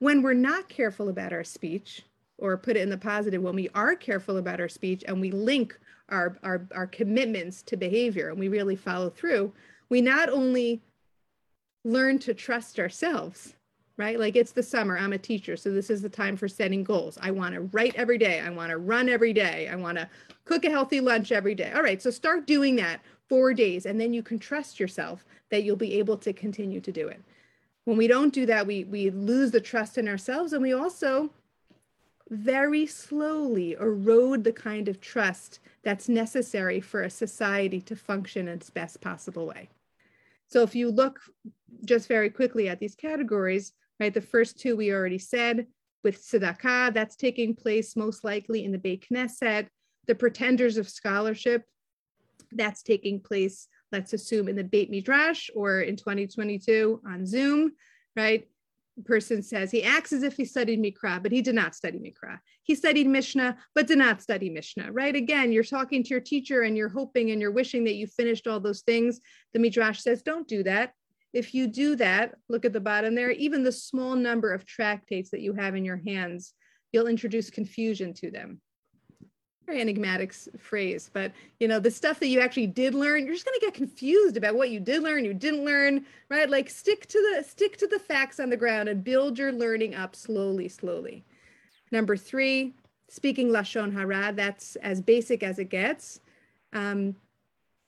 [0.00, 2.02] When we're not careful about our speech,
[2.38, 5.30] or put it in the positive, when we are careful about our speech and we
[5.30, 5.78] link
[6.08, 9.52] our, our, our commitments to behavior and we really follow through,
[9.88, 10.80] we not only
[11.84, 13.54] learn to trust ourselves,
[13.96, 14.18] right?
[14.18, 17.18] Like it's the summer, I'm a teacher, so this is the time for setting goals.
[17.20, 20.08] I want to write every day, I want to run every day, I want to
[20.44, 21.72] cook a healthy lunch every day.
[21.74, 25.64] All right, so start doing that four days, and then you can trust yourself that
[25.64, 27.22] you'll be able to continue to do it.
[27.84, 31.30] When we don't do that, we we lose the trust in ourselves, and we also
[32.30, 38.54] very slowly erode the kind of trust that's necessary for a society to function in
[38.54, 39.68] its best possible way.
[40.46, 41.20] So if you look
[41.84, 45.66] just very quickly at these categories, right, the first two we already said
[46.04, 49.68] with tzedakah, that's taking place most likely in the Beit Knesset.
[50.06, 51.64] The pretenders of scholarship,
[52.52, 57.72] that's taking place, let's assume in the Beit Midrash or in 2022 on Zoom,
[58.16, 58.48] right?
[59.04, 62.38] Person says he acts as if he studied Mikra, but he did not study Mikra.
[62.62, 65.14] He studied Mishnah, but did not study Mishnah, right?
[65.14, 68.46] Again, you're talking to your teacher and you're hoping and you're wishing that you finished
[68.46, 69.20] all those things.
[69.52, 70.92] The Midrash says, don't do that.
[71.32, 75.30] If you do that, look at the bottom there, even the small number of tractates
[75.30, 76.54] that you have in your hands,
[76.92, 78.60] you'll introduce confusion to them
[79.68, 83.44] very enigmatic phrase, but you know, the stuff that you actually did learn, you're just
[83.44, 86.48] going to get confused about what you did learn, you didn't learn, right?
[86.48, 89.94] Like stick to the stick to the facts on the ground and build your learning
[89.94, 91.22] up slowly, slowly.
[91.92, 92.72] Number three,
[93.08, 96.20] speaking lashon hara, that's as basic as it gets.
[96.72, 97.14] Um,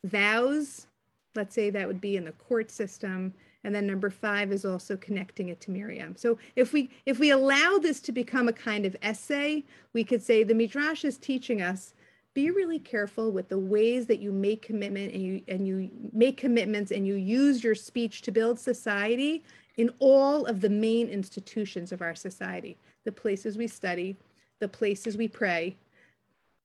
[0.05, 0.87] vows,
[1.35, 3.33] let's say that would be in the court system.
[3.63, 6.17] And then number five is also connecting it to Miriam.
[6.17, 10.23] So if we if we allow this to become a kind of essay, we could
[10.23, 11.95] say the Midrash is teaching us
[12.35, 16.37] be really careful with the ways that you make commitment and you and you make
[16.37, 19.43] commitments and you use your speech to build society
[19.77, 24.17] in all of the main institutions of our society the places we study
[24.61, 25.77] the places we pray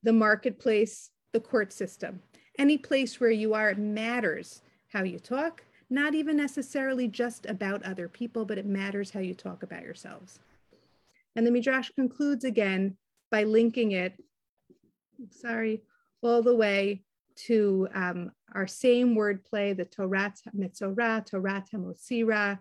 [0.04, 2.22] the marketplace the court system
[2.60, 7.84] any place where you are it matters how you talk not even necessarily just about
[7.84, 10.40] other people, but it matters how you talk about yourselves.
[11.36, 12.98] And the Midrash concludes again
[13.30, 14.14] by linking it,
[15.30, 15.82] sorry,
[16.22, 17.04] all the way
[17.36, 22.60] to um, our same wordplay, the Torah Mitzorah, Torah Motzira,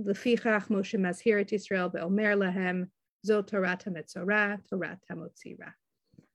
[0.00, 2.88] Lefichach Moshe Mazhirat Israel be'omer lahem,
[3.24, 5.72] Zo Torah Mitzorah, Torah Motzira.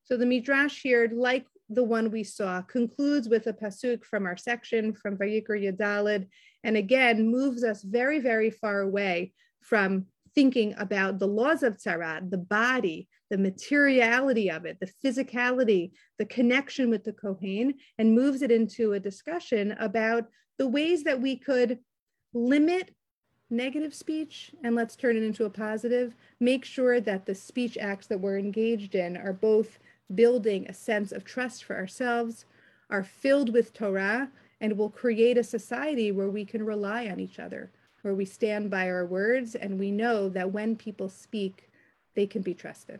[0.03, 4.37] So the Midrash here, like the one we saw, concludes with a pasuk from our
[4.37, 6.27] section from Vayikra Yadalid,
[6.63, 12.29] and again moves us very, very far away from thinking about the laws of tzaraat,
[12.29, 18.41] the body, the materiality of it, the physicality, the connection with the Kohen, and moves
[18.41, 20.25] it into a discussion about
[20.57, 21.79] the ways that we could
[22.33, 22.93] limit
[23.49, 26.15] negative speech and let's turn it into a positive.
[26.39, 29.79] Make sure that the speech acts that we're engaged in are both
[30.15, 32.45] building a sense of trust for ourselves,
[32.89, 37.39] are filled with Torah, and will create a society where we can rely on each
[37.39, 37.71] other,
[38.03, 41.69] where we stand by our words and we know that when people speak,
[42.15, 42.99] they can be trusted.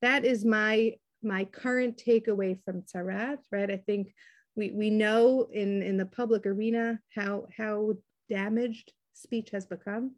[0.00, 3.70] That is my my current takeaway from Tzaraat, right?
[3.70, 4.14] I think
[4.54, 7.94] we, we know in, in the public arena how, how
[8.30, 10.12] damaged speech has become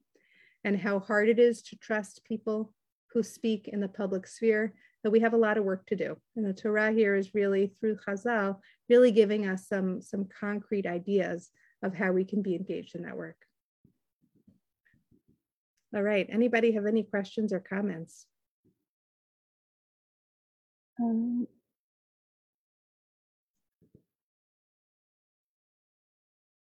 [0.64, 2.72] and how hard it is to trust people
[3.12, 4.74] who speak in the public sphere
[5.08, 6.18] but we have a lot of work to do.
[6.36, 8.58] And the Torah here is really through Chazal,
[8.90, 11.50] really giving us some, some concrete ideas
[11.82, 13.38] of how we can be engaged in that work.
[15.96, 18.26] All right, anybody have any questions or comments?
[21.00, 21.46] Um,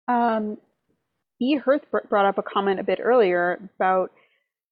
[0.08, 0.58] um,
[1.40, 1.56] E.
[1.56, 4.12] Hirth brought up a comment a bit earlier about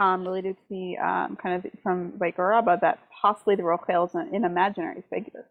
[0.04, 4.16] um, related to the um, kind of from Vayikra Rabbah that possibly the Rochel is
[4.16, 5.46] an, an imaginary figure.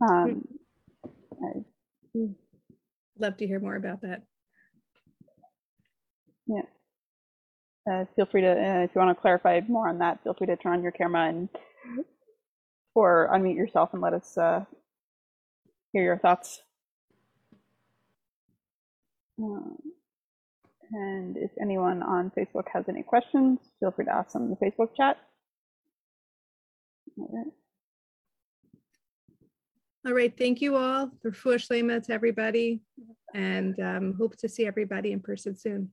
[0.00, 0.46] Um,
[3.18, 4.22] Love to hear more about that.
[6.46, 6.62] Yeah.
[7.90, 10.46] Uh, feel free to, uh, if you want to clarify more on that, feel free
[10.46, 11.48] to turn on your camera and
[12.94, 14.64] or unmute yourself and let us uh,
[15.92, 16.62] hear your thoughts.
[19.40, 19.78] Um,
[20.92, 24.56] and if anyone on Facebook has any questions, feel free to ask them in the
[24.56, 25.16] Facebook chat.
[27.18, 27.52] All right.
[30.06, 30.32] All right.
[30.36, 32.82] Thank you all for Shlema to everybody
[33.34, 35.92] and um, hope to see everybody in person soon.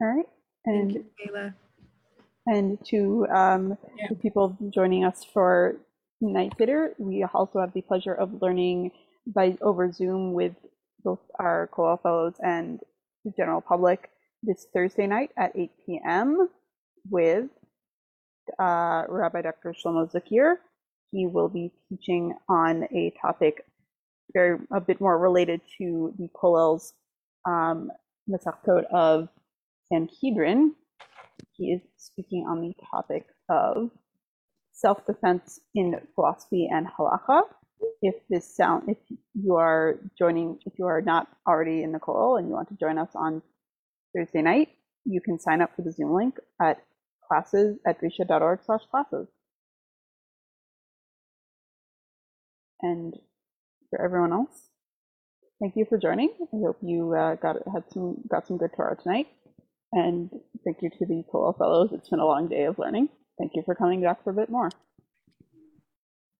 [0.00, 0.26] All right.
[0.64, 1.54] And, Thank you, Kayla.
[2.46, 4.06] And to um, yeah.
[4.08, 5.76] the people joining us for
[6.20, 8.90] Night Seder, we also have the pleasure of learning
[9.26, 10.54] by over Zoom with
[11.04, 12.80] both our Kollel fellows and
[13.30, 14.10] general public
[14.42, 16.48] this Thursday night at 8 p.m.
[17.10, 17.46] with
[18.58, 19.74] uh, Rabbi Dr.
[19.74, 20.56] Shlomo Zuckier.
[21.12, 23.64] He will be teaching on a topic
[24.32, 26.92] very a bit more related to the Kollel's
[27.46, 27.90] um,
[28.28, 29.28] Masechtot of
[29.92, 30.74] Sanhedrin.
[31.52, 33.90] He is speaking on the topic of
[34.72, 37.42] self-defense in philosophy and halacha.
[38.02, 38.98] If this sound, if
[39.34, 42.76] you are joining, if you are not already in the Kollel and you want to
[42.76, 43.42] join us on
[44.14, 44.68] Thursday night,
[45.04, 46.84] you can sign up for the Zoom link at
[47.28, 49.28] classes at drisha.org slash classes.
[52.82, 53.14] And
[53.90, 54.68] for everyone else,
[55.60, 56.30] thank you for joining.
[56.40, 59.28] I hope you uh, got had some got some good Torah tonight.
[59.92, 60.30] And
[60.64, 61.90] thank you to the Kollel Fellows.
[61.92, 63.08] It's been a long day of learning.
[63.38, 64.70] Thank you for coming back for a bit more.